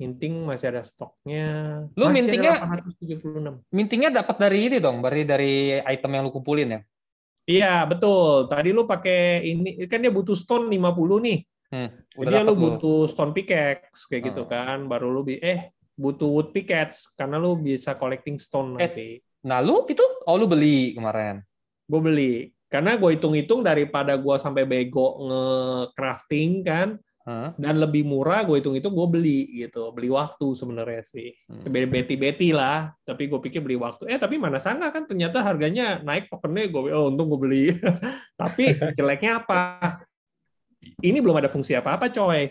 Minting 0.00 0.34
masih 0.48 0.72
ada 0.72 0.82
stoknya. 0.82 1.46
Lu 1.94 2.08
Masih 2.08 2.14
mintingnya- 2.24 2.58
876. 2.64 3.54
Mintingnya 3.70 4.10
dapat 4.10 4.36
dari 4.40 4.58
ini 4.66 4.76
dong, 4.82 4.98
dari 4.98 5.22
dari 5.22 5.52
item 5.78 6.10
yang 6.10 6.22
lu 6.26 6.32
kumpulin 6.34 6.68
ya. 6.74 6.80
Iya, 7.42 7.74
betul. 7.86 8.46
Tadi 8.46 8.70
lu 8.70 8.86
pakai 8.86 9.42
ini, 9.42 9.86
kan 9.86 9.98
dia 10.02 10.10
butuh 10.10 10.34
stone 10.34 10.66
50 10.70 11.18
nih. 11.22 11.38
Hmm, 11.72 11.88
Jadi 12.12 12.28
udah 12.28 12.42
lu 12.44 12.54
butuh 12.54 13.08
stone 13.08 13.32
pickaxe 13.32 14.04
kayak 14.06 14.32
gitu 14.32 14.44
Oh. 14.44 14.48
kan, 14.48 14.84
baru 14.86 15.08
lu 15.08 15.24
bi 15.24 15.40
eh 15.40 15.72
butuh 15.96 16.28
wood 16.28 16.48
pickaxe 16.52 17.08
karena 17.16 17.40
lu 17.40 17.56
bisa 17.56 17.96
collecting 17.96 18.36
stone 18.36 18.76
Eh. 18.76 18.86
nanti. 18.86 19.08
Nah, 19.42 19.58
lu 19.64 19.82
itu 19.88 20.02
oh 20.26 20.36
lu 20.36 20.46
beli 20.46 20.92
kemarin. 20.92 21.40
Gue 21.88 22.00
beli 22.00 22.32
karena 22.68 22.96
gue 22.96 23.10
hitung-hitung 23.16 23.60
daripada 23.60 24.14
gue 24.16 24.36
sampai 24.38 24.64
bego 24.64 25.18
nge-crafting 25.24 26.62
kan 26.62 26.88
Dan 27.54 27.78
lebih 27.78 28.02
murah 28.02 28.42
gue 28.42 28.58
hitung-hitung 28.58 28.90
gue 28.92 29.08
beli 29.08 29.40
gitu 29.62 29.94
beli 29.94 30.10
waktu 30.10 30.46
sebenarnya 30.58 31.02
sih 31.06 31.30
Hmm. 31.46 31.70
beti-beti 31.70 32.50
lah 32.50 32.90
tapi 33.06 33.30
gue 33.30 33.38
pikir 33.38 33.62
beli 33.62 33.78
waktu 33.78 34.10
eh 34.10 34.18
tapi 34.18 34.36
mana 34.36 34.58
sangka 34.58 34.90
kan 34.90 35.06
ternyata 35.06 35.38
harganya 35.38 36.02
naik 36.02 36.26
tokennya 36.26 36.66
gue 36.66 36.90
oh 36.90 37.08
untung 37.12 37.30
gue 37.30 37.40
beli 37.40 37.64
tapi 38.40 38.74
jeleknya 38.98 39.38
apa 39.44 39.60
ini 40.98 41.22
belum 41.22 41.38
ada 41.38 41.46
fungsi 41.46 41.78
apa-apa 41.78 42.10
coy 42.10 42.50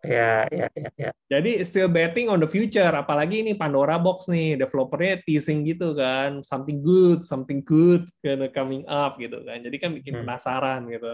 Iya, 0.00 0.48
iya, 0.48 0.66
iya, 0.72 0.88
iya. 0.96 1.10
Jadi 1.28 1.60
still 1.60 1.92
betting 1.92 2.32
on 2.32 2.40
the 2.40 2.48
future, 2.48 2.88
apalagi 2.88 3.44
ini 3.44 3.52
Pandora 3.52 4.00
Box 4.00 4.32
nih, 4.32 4.56
developernya 4.56 5.20
teasing 5.28 5.60
gitu 5.68 5.92
kan, 5.92 6.40
something 6.40 6.80
good, 6.80 7.20
something 7.28 7.60
good 7.60 8.08
gonna 8.24 8.48
coming 8.48 8.80
up 8.88 9.20
gitu 9.20 9.44
kan. 9.44 9.60
Jadi 9.60 9.76
kan 9.76 9.92
bikin 9.92 10.16
Hmm. 10.16 10.24
penasaran 10.24 10.88
gitu. 10.88 11.12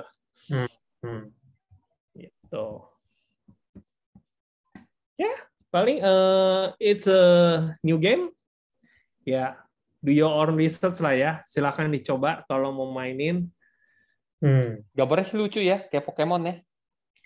Hmm. 1.03 1.35
Gitu. 2.47 2.67
Ya, 5.19 5.35
paling 5.75 5.99
eh, 5.99 6.65
it's 6.79 7.11
a 7.11 7.23
new 7.83 7.99
game. 7.99 8.31
Ya, 9.27 9.59
do 9.99 10.15
your 10.15 10.31
own 10.31 10.55
research 10.55 11.03
lah 11.03 11.19
ya. 11.19 11.33
Silakan 11.51 11.91
dicoba 11.91 12.47
kalau 12.47 12.71
mau 12.71 12.87
mainin. 12.95 13.51
Hmm. 14.39 14.79
Gambarnya 14.95 15.27
sih 15.27 15.39
lucu 15.41 15.59
ya, 15.59 15.83
kayak 15.91 16.07
Pokemon 16.07 16.47
ya. 16.47 16.57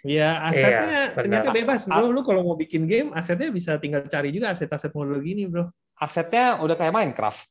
Iya, 0.01 0.31
asetnya 0.49 0.87
Iya, 0.89 1.03
ternyata 1.13 1.49
bebas, 1.53 1.85
bro. 1.85 2.09
Lu 2.09 2.25
kalau 2.25 2.41
mau 2.41 2.57
bikin 2.57 2.89
game, 2.89 3.13
asetnya 3.13 3.53
bisa 3.53 3.77
tinggal 3.77 4.09
cari 4.09 4.33
juga 4.33 4.57
aset-aset 4.57 4.97
model 4.97 5.21
gini, 5.21 5.45
bro. 5.45 5.69
Asetnya 6.01 6.57
udah 6.65 6.73
kayak 6.73 6.95
Minecraft. 6.97 7.45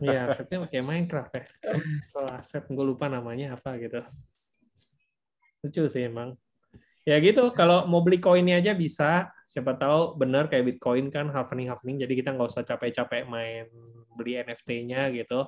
Iya, 0.00 0.32
asetnya 0.32 0.64
pakai 0.64 0.80
Minecraft 0.80 1.32
ya. 1.36 1.44
Soal 2.00 2.40
aset, 2.40 2.64
gue 2.64 2.84
lupa 2.86 3.12
namanya 3.12 3.60
apa 3.60 3.76
gitu. 3.76 4.00
Lucu 5.60 5.84
sih 5.92 6.08
emang. 6.08 6.32
Ya 7.02 7.18
gitu, 7.18 7.50
kalau 7.50 7.82
mau 7.90 7.98
beli 7.98 8.22
koinnya 8.22 8.62
aja 8.62 8.78
bisa. 8.78 9.26
Siapa 9.50 9.74
tahu 9.76 10.16
benar 10.16 10.46
kayak 10.48 10.64
Bitcoin 10.64 11.10
kan 11.12 11.28
halvening-halvening, 11.28 12.06
jadi 12.06 12.12
kita 12.14 12.28
nggak 12.32 12.48
usah 12.56 12.64
capek-capek 12.64 13.26
main 13.28 13.66
beli 14.16 14.38
NFT-nya 14.40 15.10
gitu. 15.12 15.44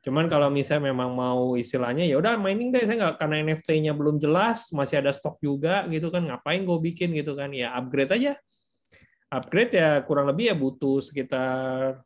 Cuman 0.00 0.26
kalau 0.32 0.48
misalnya 0.48 0.90
memang 0.92 1.12
mau 1.12 1.54
istilahnya 1.56 2.08
ya 2.08 2.16
udah 2.18 2.36
mining 2.36 2.72
deh, 2.74 2.84
saya 2.84 2.96
nggak 3.00 3.16
karena 3.22 3.36
NFT-nya 3.48 3.92
belum 3.94 4.18
jelas, 4.18 4.72
masih 4.74 5.00
ada 5.00 5.12
stok 5.14 5.38
juga 5.40 5.86
gitu 5.88 6.10
kan, 6.10 6.26
ngapain 6.26 6.66
gue 6.66 6.78
bikin 6.92 7.14
gitu 7.16 7.38
kan? 7.38 7.54
Ya 7.54 7.72
upgrade 7.76 8.12
aja. 8.16 8.32
Upgrade 9.30 9.72
ya 9.78 10.02
kurang 10.02 10.26
lebih 10.26 10.50
ya 10.50 10.56
butuh 10.58 10.98
sekitar 10.98 12.02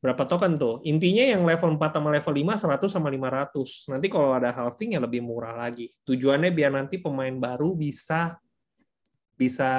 berapa 0.00 0.24
token 0.24 0.56
tuh? 0.56 0.80
Intinya 0.88 1.24
yang 1.36 1.44
level 1.44 1.76
4 1.76 2.00
sama 2.00 2.08
level 2.08 2.32
5 2.32 2.56
100 2.56 2.88
sama 2.88 3.08
500. 3.12 3.92
Nanti 3.92 4.06
kalau 4.08 4.32
ada 4.32 4.50
halving 4.50 4.96
ya 4.96 5.00
lebih 5.00 5.20
murah 5.20 5.54
lagi. 5.54 5.92
Tujuannya 6.08 6.50
biar 6.50 6.72
nanti 6.72 6.96
pemain 6.96 7.36
baru 7.36 7.76
bisa 7.76 8.40
bisa 9.40 9.70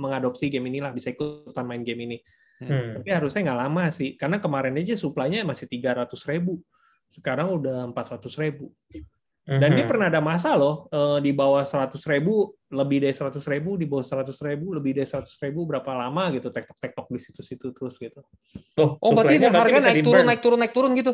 mengadopsi 0.00 0.48
game 0.48 0.72
inilah, 0.72 0.92
bisa 0.92 1.12
ikutan 1.12 1.64
main 1.68 1.84
game 1.84 2.08
ini. 2.08 2.18
Hmm. 2.64 3.00
Tapi 3.00 3.08
harusnya 3.12 3.52
nggak 3.52 3.60
lama 3.68 3.84
sih, 3.92 4.16
karena 4.16 4.40
kemarin 4.40 4.80
aja 4.80 4.96
supply-nya 4.96 5.44
masih 5.44 5.68
300 5.68 6.08
ribu. 6.32 6.64
Sekarang 7.04 7.52
udah 7.52 7.84
400 7.92 8.40
ribu. 8.40 8.72
Dan 9.44 9.76
dia 9.76 9.84
Mhm. 9.84 9.90
pernah 9.92 10.06
ada 10.08 10.24
masa 10.24 10.56
loh, 10.56 10.88
eh, 10.88 11.20
di 11.20 11.36
bawah 11.36 11.60
100 11.68 12.08
ribu, 12.08 12.56
lebih 12.72 13.04
dari 13.04 13.12
100 13.12 13.44
ribu, 13.44 13.76
di 13.76 13.84
bawah 13.84 14.00
100 14.00 14.40
ribu, 14.40 14.72
lebih 14.72 14.96
dari 14.96 15.04
100 15.04 15.36
ribu, 15.44 15.68
berapa 15.68 15.92
lama 15.92 16.32
gitu, 16.32 16.48
tektok-tektok 16.48 17.12
di 17.12 17.20
situ-situ 17.20 17.68
terus 17.76 18.00
gitu. 18.00 18.24
Tuh, 18.72 18.96
Oh, 19.04 19.12
berarti 19.12 19.36
bisa 19.36 19.52
naik 19.84 20.00
turun, 20.00 20.24
naik 20.24 20.40
turun, 20.40 20.58
naik 20.58 20.72
turun 20.72 20.92
gitu. 20.96 21.12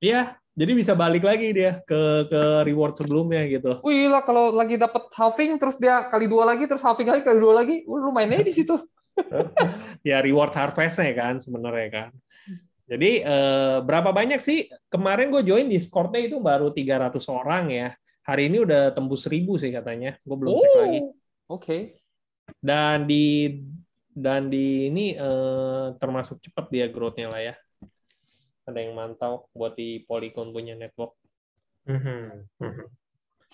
Iya, 0.00 0.40
jadi 0.56 0.72
bisa 0.72 0.96
balik 0.96 1.24
lagi 1.24 1.52
dia 1.52 1.84
ke 1.84 2.28
ke 2.32 2.40
reward 2.64 2.96
sebelumnya 2.96 3.44
gitu. 3.44 3.84
Wih 3.84 4.08
lah 4.08 4.24
kalau 4.24 4.56
lagi 4.56 4.80
dapat 4.80 5.12
halving 5.12 5.60
terus 5.60 5.76
dia 5.76 6.04
kali 6.08 6.24
dua 6.28 6.48
lagi 6.48 6.64
terus 6.64 6.80
halving 6.80 7.12
lagi 7.12 7.28
kali 7.28 7.36
dua 7.36 7.60
lagi, 7.60 7.84
wah, 7.84 8.00
lu 8.00 8.08
mainnya 8.08 8.40
di 8.40 8.56
situ. 8.56 8.72
ya 10.08 10.20
reward 10.24 10.52
harvest-nya 10.56 11.12
kan 11.12 11.40
sebenarnya 11.40 11.88
kan. 11.92 12.08
Jadi 12.86 13.18
eh, 13.18 13.78
berapa 13.82 14.14
banyak 14.14 14.38
sih 14.38 14.70
kemarin 14.86 15.34
gue 15.34 15.42
join 15.42 15.66
Discord-nya 15.66 16.22
itu 16.22 16.38
baru 16.38 16.70
300 16.70 17.18
orang 17.26 17.64
ya. 17.74 17.88
Hari 18.22 18.50
ini 18.50 18.62
udah 18.62 18.94
tembus 18.94 19.26
1000 19.26 19.58
sih 19.58 19.70
katanya. 19.74 20.14
Gue 20.22 20.36
belum 20.38 20.54
cek 20.54 20.72
lagi. 20.78 21.00
Oh, 21.02 21.58
Oke. 21.58 21.98
Dan 22.62 23.10
di 23.10 23.58
dan 24.14 24.46
di 24.46 24.86
ini 24.86 25.18
eh, 25.18 25.86
termasuk 25.98 26.38
cepat 26.38 26.70
dia 26.70 26.86
growth-nya 26.86 27.26
lah 27.26 27.42
ya. 27.42 27.54
Ada 28.66 28.78
yang 28.82 28.94
mantau 28.94 29.50
buat 29.50 29.74
di 29.74 30.02
Polygon 30.06 30.54
punya 30.54 30.78
network. 30.78 31.14
Mhm. 31.86 32.50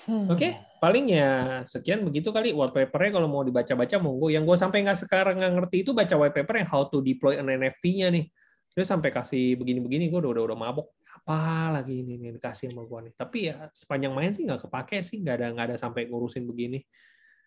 Hmm. 0.02 0.26
Oke, 0.34 0.58
paling 0.82 1.14
ya 1.14 1.62
sekian 1.62 2.02
begitu 2.02 2.34
kali 2.34 2.50
white 2.50 2.74
paper-nya 2.74 3.22
kalau 3.22 3.28
mau 3.30 3.46
dibaca-baca 3.46 3.96
monggo. 4.02 4.32
Yang 4.32 4.44
gue 4.50 4.56
sampai 4.58 4.78
nggak 4.82 4.98
sekarang 5.06 5.38
nggak 5.38 5.52
ngerti 5.62 5.76
itu 5.86 5.94
baca 5.94 6.14
white 6.18 6.34
paper 6.34 6.54
yang 6.58 6.68
how 6.68 6.82
to 6.88 6.98
deploy 7.04 7.38
an 7.38 7.46
NFT-nya 7.46 8.10
nih. 8.10 8.26
Dia 8.72 8.84
sampai 8.88 9.12
kasih 9.12 9.60
begini-begini, 9.60 10.08
gue 10.08 10.20
udah, 10.20 10.32
udah 10.32 10.44
udah 10.52 10.58
mabok. 10.58 10.88
Apa 11.22 11.68
lagi 11.76 12.00
ini 12.00 12.16
nih 12.16 12.40
dikasih 12.40 12.72
sama 12.72 12.88
gue 12.88 12.98
nih. 13.08 13.12
Tapi 13.14 13.38
ya 13.52 13.68
sepanjang 13.76 14.12
main 14.16 14.32
sih 14.32 14.48
nggak 14.48 14.64
kepake 14.64 15.04
sih, 15.04 15.20
nggak 15.20 15.34
ada 15.36 15.46
nggak 15.52 15.66
ada 15.72 15.76
sampai 15.76 16.08
ngurusin 16.08 16.48
begini. 16.48 16.80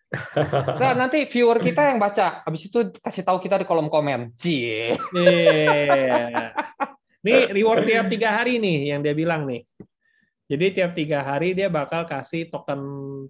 Nah, 0.80 0.94
nanti 0.94 1.26
viewer 1.26 1.58
kita 1.58 1.90
yang 1.90 1.98
baca, 1.98 2.46
habis 2.46 2.70
itu 2.70 2.94
kasih 3.02 3.26
tahu 3.26 3.42
kita 3.42 3.58
di 3.58 3.66
kolom 3.66 3.90
komen. 3.90 4.38
Cie. 4.38 4.94
Yeah. 5.10 6.54
Nih 7.26 7.50
reward 7.58 7.90
tiap 7.90 8.06
tiga 8.06 8.38
hari 8.38 8.62
nih 8.62 8.94
yang 8.94 9.02
dia 9.02 9.18
bilang 9.18 9.50
nih. 9.50 9.66
Jadi 10.46 10.78
tiap 10.78 10.94
tiga 10.94 11.26
hari 11.26 11.58
dia 11.58 11.66
bakal 11.66 12.06
kasih 12.06 12.46
token 12.46 12.78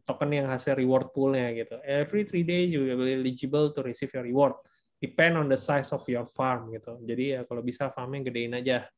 token 0.04 0.30
yang 0.36 0.52
hasil 0.52 0.76
reward 0.76 1.16
poolnya 1.16 1.48
gitu. 1.56 1.80
Every 1.80 2.28
three 2.28 2.44
days 2.44 2.68
you 2.68 2.84
will 2.84 3.00
be 3.00 3.16
eligible 3.16 3.72
to 3.72 3.80
receive 3.80 4.12
your 4.12 4.28
reward. 4.28 4.60
Depend 4.96 5.36
on 5.36 5.46
the 5.52 5.60
size 5.60 5.92
of 5.92 6.02
your 6.08 6.24
farm 6.32 6.72
gitu. 6.72 6.96
Jadi 7.04 7.36
ya 7.36 7.40
kalau 7.44 7.60
bisa 7.60 7.92
farmnya 7.92 8.32
gedein 8.32 8.56
aja. 8.56 8.88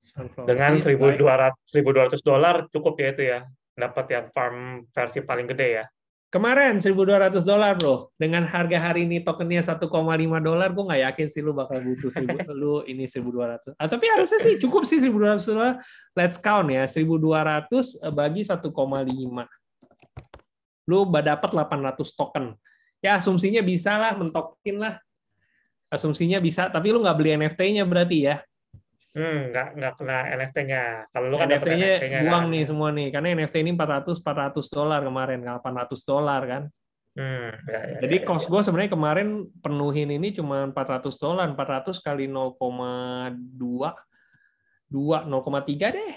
Sunflower 0.00 0.48
Dengan 0.48 0.80
seed, 0.80 0.96
1.200 0.96 1.76
1.200 2.16 2.24
dolar 2.24 2.56
cukup 2.72 2.94
ya 2.96 3.08
itu 3.12 3.22
ya. 3.26 3.40
Dapat 3.76 4.06
yang 4.08 4.26
farm 4.32 4.86
versi 4.94 5.20
paling 5.20 5.50
gede 5.50 5.68
ya. 5.82 5.84
Kemarin 6.30 6.78
1.200 6.78 7.42
dolar 7.42 7.74
bro, 7.74 8.14
dengan 8.14 8.46
harga 8.46 8.78
hari 8.78 9.02
ini 9.02 9.18
tokennya 9.18 9.66
1,5 9.66 9.82
dolar, 10.38 10.70
gue 10.70 10.84
nggak 10.86 11.02
yakin 11.10 11.26
sih 11.26 11.42
lu 11.42 11.50
bakal 11.50 11.82
butuh 11.82 12.06
1000, 12.06 12.46
lu 12.62 12.86
ini 12.86 13.10
1.200. 13.10 13.74
Ah, 13.74 13.90
tapi 13.90 14.06
harusnya 14.06 14.38
sih 14.38 14.54
cukup 14.62 14.86
sih 14.86 15.02
1.200 15.02 15.42
dolar. 15.50 15.82
Let's 16.14 16.38
count 16.38 16.70
ya, 16.70 16.86
1.200 16.86 18.14
bagi 18.14 18.46
1,5. 18.46 18.62
Lu 20.86 20.98
dapat 21.10 21.50
800 21.50 21.98
token. 22.14 22.54
Ya 23.00 23.16
asumsinya 23.16 23.64
bisa 23.64 23.96
lah, 23.96 24.12
mentokin 24.16 24.76
lah. 24.76 25.00
Asumsinya 25.90 26.38
bisa, 26.38 26.70
tapi 26.70 26.92
lu 26.92 27.02
nggak 27.02 27.16
beli 27.16 27.34
NFT-nya 27.34 27.84
berarti 27.88 28.28
ya. 28.28 28.44
Hmm, 29.10 29.50
nggak 29.50 29.68
nggak 29.74 29.92
kena 29.98 30.18
NFT-nya. 30.38 30.82
Kalau 31.10 31.26
lu 31.26 31.36
kan 31.40 31.50
NFT-nya 31.50 31.98
NFT-nya 31.98 32.20
buang 32.22 32.46
kan. 32.46 32.52
nih 32.54 32.62
semua 32.62 32.88
nih, 32.94 33.08
karena 33.10 33.28
NFT 33.42 33.66
ini 33.66 33.74
400 33.74 34.22
400 34.22 34.70
dolar 34.70 35.00
kemarin, 35.02 35.42
800 35.42 36.06
dolar 36.06 36.42
kan. 36.46 36.62
Hmm, 37.10 37.50
ya, 37.66 37.80
ya, 37.90 37.98
Jadi 38.06 38.16
ya, 38.16 38.22
ya. 38.22 38.26
cost 38.30 38.46
gue 38.46 38.62
sebenarnya 38.62 38.94
kemarin 38.94 39.50
penuhin 39.58 40.14
ini 40.14 40.30
cuma 40.30 40.62
400 40.70 41.10
dolar, 41.18 41.50
400 41.58 41.98
kali 41.98 42.30
0,2 42.30 42.54
2 44.94 45.26
0,3 45.26 45.90
deh. 45.90 46.14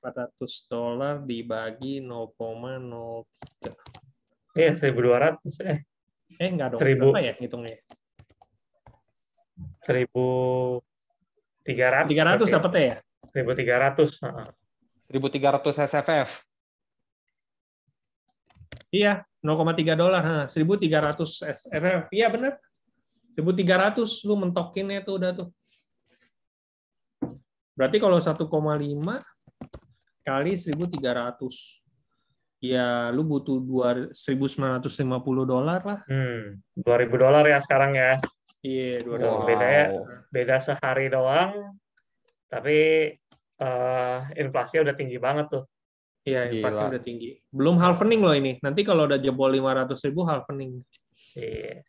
400 0.00 0.72
dolar 0.72 1.20
dibagi 1.20 2.00
0,03. 2.00 3.76
Iya, 4.56 4.72
1.200 4.72 5.60
eh 5.68 5.84
Eh 6.40 6.48
enggak 6.50 6.74
dong, 6.74 6.80
Seribu. 6.80 7.12
berapa 7.12 7.22
ya 7.22 7.32
hitungnya? 7.38 7.76
1.300. 9.84 10.82
300 12.08 12.50
dapetnya 12.50 12.82
ya? 12.82 12.96
1.300. 13.30 14.16
heeh. 14.20 14.48
1300 15.06 15.86
SFF. 15.86 16.30
Iya, 18.90 19.22
0,3 19.44 19.94
dolar, 19.94 20.22
ha. 20.24 20.38
1300 20.50 21.44
SRF. 21.46 22.08
Iya 22.10 22.26
bener. 22.32 22.58
1300 23.36 24.24
lu 24.26 24.34
mentokinnya 24.40 25.04
tuh 25.04 25.20
udah 25.20 25.30
tuh. 25.36 25.48
Berarti 27.76 28.00
kalau 28.00 28.16
1,5 28.16 29.20
kali 30.24 30.52
1300 30.56 31.85
ya 32.60 33.12
lu 33.12 33.22
butuh 33.22 33.60
2 33.60 34.12
1950 34.16 35.44
dolar 35.44 35.80
lah. 35.84 36.00
Hmm, 36.08 36.60
2.000 36.74 37.16
dolar 37.16 37.44
ya 37.44 37.58
sekarang 37.60 37.94
ya. 37.94 38.16
Iya, 38.64 39.04
2 39.04 39.12
Wow. 39.12 39.18
dolar. 39.20 39.42
beda 39.46 39.66
ya. 39.68 39.84
Beda 40.32 40.56
sehari 40.58 41.06
doang. 41.12 41.76
Tapi 42.48 42.78
eh, 43.56 44.18
inflasinya 44.36 44.90
udah 44.90 44.96
tinggi 44.96 45.16
banget 45.16 45.46
tuh. 45.48 45.64
Iya, 46.26 46.50
inflasi 46.50 46.82
Gila. 46.82 46.90
udah 46.90 47.02
tinggi. 47.06 47.30
Belum 47.54 47.78
halvening 47.78 48.20
loh 48.20 48.34
ini. 48.34 48.52
Nanti 48.60 48.82
kalau 48.82 49.06
udah 49.06 49.16
jebol 49.16 49.48
500 49.48 49.94
ribu 50.10 50.26
halvening. 50.26 50.82
Iya. 51.38 51.86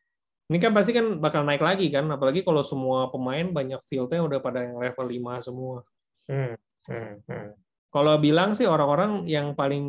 Ini 0.47 0.57
kan 0.63 0.71
pasti 0.71 0.95
kan 0.95 1.19
bakal 1.19 1.43
naik 1.43 1.59
lagi 1.59 1.91
kan, 1.91 2.07
apalagi 2.07 2.39
kalau 2.39 2.63
semua 2.63 3.11
pemain 3.11 3.43
banyak 3.51 3.83
fieldnya 3.91 4.23
udah 4.23 4.39
pada 4.39 4.63
yang 4.63 4.79
level 4.79 5.03
5 5.03 5.43
semua. 5.43 5.83
Hmm, 6.23 6.55
hmm, 6.87 7.13
hmm. 7.27 7.49
Kalau 7.87 8.13
bilang 8.19 8.51
sih 8.53 8.67
orang-orang 8.67 9.23
yang 9.25 9.55
paling 9.55 9.85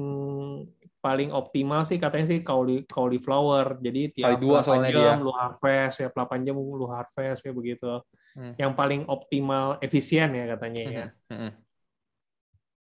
paling 0.99 1.31
optimal 1.31 1.87
sih 1.87 1.95
katanya 1.99 2.27
sih 2.27 2.41
cauli 2.43 2.83
cauliflower. 2.87 3.79
Jadi 3.79 4.19
tiap 4.19 4.35
Kali 4.35 4.43
dua 4.43 4.59
8 4.63 4.67
soalnya 4.67 4.91
jam 4.91 5.19
dia. 5.19 5.25
lu 5.25 5.33
harvest 5.35 5.97
ya 6.03 6.09
8 6.11 6.47
jam 6.47 6.55
lu 6.59 6.87
harvest 6.91 7.41
ya 7.47 7.53
begitu. 7.55 8.03
Hmm. 8.35 8.55
Yang 8.59 8.73
paling 8.75 9.03
optimal 9.07 9.79
efisien 9.79 10.31
ya 10.35 10.45
katanya 10.59 10.83
ya. 10.85 11.07
Mhm. 11.31 11.51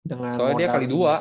Dengan 0.08 0.32
Soalnya 0.34 0.56
dia 0.58 0.68
modal 0.68 0.76
kali 0.78 0.88
dua. 0.90 1.16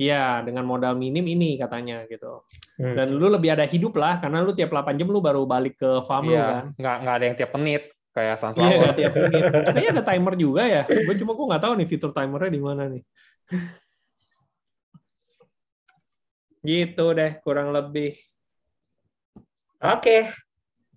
Iya, 0.00 0.40
dengan 0.42 0.64
modal 0.64 0.96
minim 0.96 1.22
ini 1.22 1.60
katanya 1.60 2.08
gitu. 2.08 2.42
Hmm. 2.80 2.96
Dan 2.96 3.12
lu 3.12 3.28
lebih 3.28 3.52
ada 3.52 3.68
hidup 3.68 3.92
lah 4.00 4.18
karena 4.24 4.40
lu 4.40 4.56
tiap 4.56 4.72
8 4.72 4.96
jam 4.96 5.08
lu 5.12 5.20
baru 5.20 5.44
balik 5.44 5.76
ke 5.78 6.00
farm 6.08 6.32
lu 6.32 6.34
Iya, 6.34 6.44
kan. 6.48 6.64
nggak 6.80 6.96
nggak 7.04 7.14
ada 7.14 7.24
yang 7.28 7.36
tiap 7.36 7.52
menit 7.60 7.82
kayak 8.12 8.36
Iya, 8.36 8.40
sunflower. 8.40 8.92
tiap 8.92 9.12
menit. 9.16 9.42
Kayaknya 9.72 9.90
ada 9.96 10.04
timer 10.04 10.34
juga 10.36 10.62
ya. 10.68 10.82
Gue 10.84 11.16
cuma 11.16 11.32
gue 11.32 11.46
nggak 11.48 11.62
tahu 11.64 11.72
nih 11.80 11.88
fitur 11.88 12.10
timernya 12.12 12.50
di 12.52 12.60
mana 12.60 12.82
nih. 12.92 13.02
Gitu 16.62 17.04
deh, 17.18 17.42
kurang 17.42 17.74
lebih. 17.74 18.14
Oke. 19.82 20.30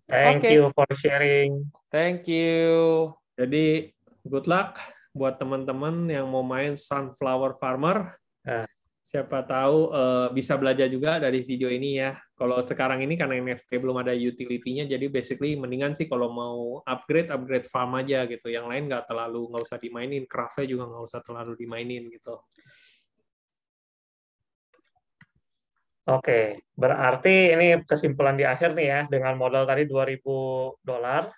Thank 0.05 0.45
Oke. 0.45 0.53
you 0.53 0.69
for 0.77 0.85
sharing. 0.93 1.65
Thank 1.89 2.29
you. 2.29 3.09
Jadi 3.33 3.89
good 4.29 4.45
luck 4.45 4.77
buat 5.15 5.41
teman-teman 5.41 6.05
yang 6.05 6.29
mau 6.29 6.45
main 6.45 6.77
Sunflower 6.77 7.57
Farmer. 7.57 8.13
Ah. 8.45 8.69
Siapa 9.15 9.47
tahu 9.47 9.95
uh, 9.95 10.27
bisa 10.35 10.59
belajar 10.59 10.91
juga 10.91 11.23
dari 11.23 11.39
video 11.47 11.71
ini 11.71 12.03
ya. 12.03 12.19
Kalau 12.35 12.59
sekarang 12.59 12.99
ini 12.99 13.15
karena 13.15 13.39
NFT 13.39 13.79
belum 13.79 14.03
ada 14.03 14.11
utility-nya, 14.11 14.91
jadi 14.91 15.07
basically 15.07 15.55
mendingan 15.55 15.95
sih 15.95 16.03
kalau 16.03 16.27
mau 16.35 16.83
upgrade, 16.83 17.31
upgrade 17.31 17.63
farm 17.63 17.95
aja 17.95 18.27
gitu. 18.27 18.51
Yang 18.51 18.67
lain 18.67 18.83
nggak 18.91 19.07
terlalu 19.07 19.47
nggak 19.55 19.63
usah 19.63 19.79
dimainin, 19.79 20.27
craftnya 20.27 20.67
juga 20.67 20.83
nggak 20.91 21.03
usah 21.07 21.21
terlalu 21.23 21.55
dimainin 21.55 22.11
gitu. 22.11 22.35
Oke, 26.11 26.59
berarti 26.75 27.55
ini 27.55 27.81
kesimpulan 27.87 28.35
di 28.35 28.43
akhir 28.43 28.75
nih 28.75 28.87
ya, 28.91 28.99
dengan 29.07 29.39
modal 29.39 29.63
tadi 29.63 29.87
2000 29.87 30.75
dolar, 30.83 31.31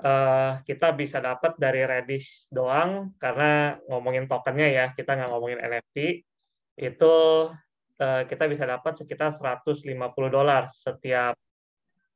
uh, 0.00 0.62
kita 0.64 0.94
bisa 0.96 1.20
dapat 1.20 1.58
dari 1.60 1.84
Redis 1.84 2.48
doang, 2.48 3.12
karena 3.20 3.76
ngomongin 3.90 4.24
tokennya 4.24 4.68
ya, 4.72 4.84
kita 4.96 5.18
nggak 5.18 5.30
ngomongin 5.34 5.60
NFT, 5.60 6.24
itu 6.80 7.14
uh, 8.00 8.22
kita 8.24 8.48
bisa 8.48 8.64
dapat 8.64 8.96
sekitar 8.96 9.36
150 9.36 9.84
dolar 10.32 10.72
setiap 10.72 11.36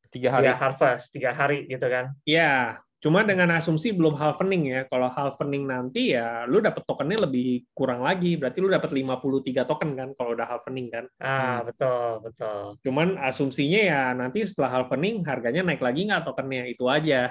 tiga 0.09 0.29
hari. 0.33 0.49
Ya, 0.49 0.57
harvest, 0.57 1.13
tiga 1.13 1.37
hari 1.37 1.69
gitu 1.69 1.85
kan. 1.85 2.17
Iya, 2.25 2.81
Cuma 3.05 3.21
dengan 3.21 3.53
asumsi 3.53 3.93
belum 3.93 4.17
halvening 4.17 4.73
ya. 4.73 4.81
Kalau 4.89 5.13
halvening 5.13 5.69
nanti 5.69 6.17
ya 6.17 6.49
lu 6.49 6.65
dapat 6.65 6.89
tokennya 6.89 7.29
lebih 7.29 7.69
kurang 7.77 8.01
lagi. 8.01 8.41
Berarti 8.41 8.65
lu 8.65 8.73
dapat 8.73 8.89
53 8.97 9.69
token 9.69 9.93
kan 9.93 10.09
kalau 10.17 10.33
udah 10.33 10.49
halvening 10.49 10.89
kan. 10.89 11.05
Ah, 11.21 11.61
hmm. 11.61 11.69
betul, 11.69 12.09
betul. 12.25 12.61
Cuman 12.81 13.21
asumsinya 13.21 13.81
ya 13.85 14.03
nanti 14.17 14.49
setelah 14.49 14.81
halvening 14.81 15.21
harganya 15.29 15.69
naik 15.69 15.85
lagi 15.85 16.09
nggak 16.09 16.25
tokennya? 16.25 16.65
Itu 16.65 16.89
aja. 16.89 17.29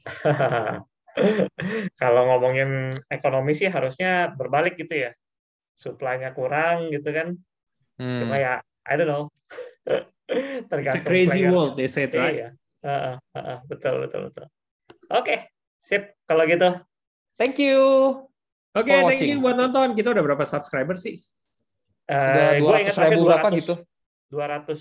kalau 2.00 2.22
ngomongin 2.32 2.96
ekonomi 3.12 3.52
sih 3.52 3.68
harusnya 3.68 4.32
berbalik 4.32 4.80
gitu 4.80 4.96
ya. 4.96 5.12
Supply-nya 5.76 6.32
kurang 6.36 6.92
gitu 6.92 7.08
kan. 7.10 7.34
Hmm. 7.98 8.20
Cuma 8.24 8.36
ya, 8.38 8.52
I 8.86 8.94
don't 8.98 9.08
know. 9.08 9.24
Tergantung 10.68 11.02
It's 11.02 11.06
a 11.06 11.10
crazy 11.10 11.44
player. 11.46 11.52
world, 11.52 11.74
they 11.78 11.88
said, 11.88 12.10
right? 12.14 12.34
Iya. 12.34 12.48
Uh, 12.82 13.18
uh, 13.36 13.38
uh, 13.38 13.58
betul, 13.70 14.02
betul, 14.02 14.30
betul. 14.30 14.46
Oke, 15.12 15.54
sip. 15.84 16.18
Kalau 16.26 16.48
gitu. 16.48 16.82
Thank 17.38 17.62
you. 17.62 17.78
Oke, 18.72 18.88
okay, 18.88 18.98
thank 19.04 19.28
you 19.28 19.38
buat 19.38 19.54
nonton. 19.54 19.92
Kita 19.92 20.16
udah 20.16 20.24
berapa 20.24 20.44
subscriber 20.48 20.96
sih? 20.96 21.20
Uh, 22.08 22.58
dua 22.58 22.80
ratus 22.80 22.96
ribu 22.98 23.20
berapa 23.28 23.48
gitu? 23.54 23.74
Dua 24.32 24.46
ratus 24.48 24.80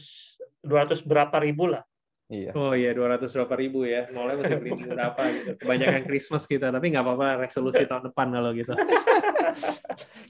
dua 0.64 0.88
ratus 0.88 1.00
berapa 1.04 1.38
ribu 1.44 1.70
lah. 1.70 1.84
Iya. 2.32 2.56
Oh 2.56 2.72
iya, 2.72 2.96
dua 2.96 3.12
ratus 3.12 3.36
berapa 3.36 3.56
ribu 3.60 3.84
ya. 3.84 4.08
Nolnya 4.08 4.40
masih 4.40 4.58
beli 4.64 4.72
berapa 4.96 5.22
gitu. 5.36 5.52
Kebanyakan 5.60 6.04
Christmas 6.08 6.48
kita, 6.48 6.72
tapi 6.72 6.88
nggak 6.96 7.04
apa-apa 7.04 7.44
resolusi 7.44 7.84
tahun 7.84 8.08
depan 8.08 8.28
kalau 8.32 8.56
gitu. 8.56 8.72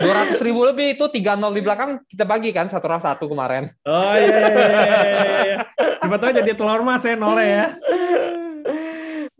Dua 0.01 0.17
ratus 0.17 0.41
ribu 0.41 0.65
lebih 0.65 0.97
itu 0.97 1.05
tiga 1.13 1.37
nol 1.37 1.53
di 1.53 1.61
belakang 1.61 2.01
kita 2.09 2.25
bagi 2.25 2.49
kan 2.49 2.65
satu 2.65 2.89
satu 2.97 3.29
kemarin. 3.29 3.69
Oh 3.85 4.17
iya, 4.17 4.33
iya, 4.33 4.49
iya, 4.49 4.97
iya. 4.97 5.39
iya. 5.45 5.57
Tiba 6.01 6.17
tahu 6.17 6.31
jadi 6.41 6.51
telur 6.57 6.81
mas 6.81 7.05
ya 7.05 7.13
nolnya 7.13 7.45
ya. 7.45 7.65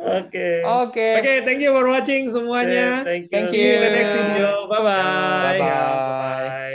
Oke. 0.02 0.30
Okay. 0.30 0.56
Oke. 0.62 0.94
Okay. 0.94 1.14
Oke, 1.18 1.22
okay, 1.26 1.38
thank 1.42 1.60
you 1.66 1.72
for 1.74 1.86
watching 1.90 2.30
semuanya. 2.30 3.02
Yeah, 3.02 3.10
thank 3.10 3.24
you. 3.26 3.34
Thank 3.34 3.50
you. 3.50 3.58
See 3.58 3.66
you 3.66 3.74
in 3.74 3.82
the 3.82 3.90
next 3.90 4.14
video. 4.14 4.50
Bye 4.70 4.82
bye. 4.86 5.58
Bye 5.58 5.60
bye. 5.66 6.71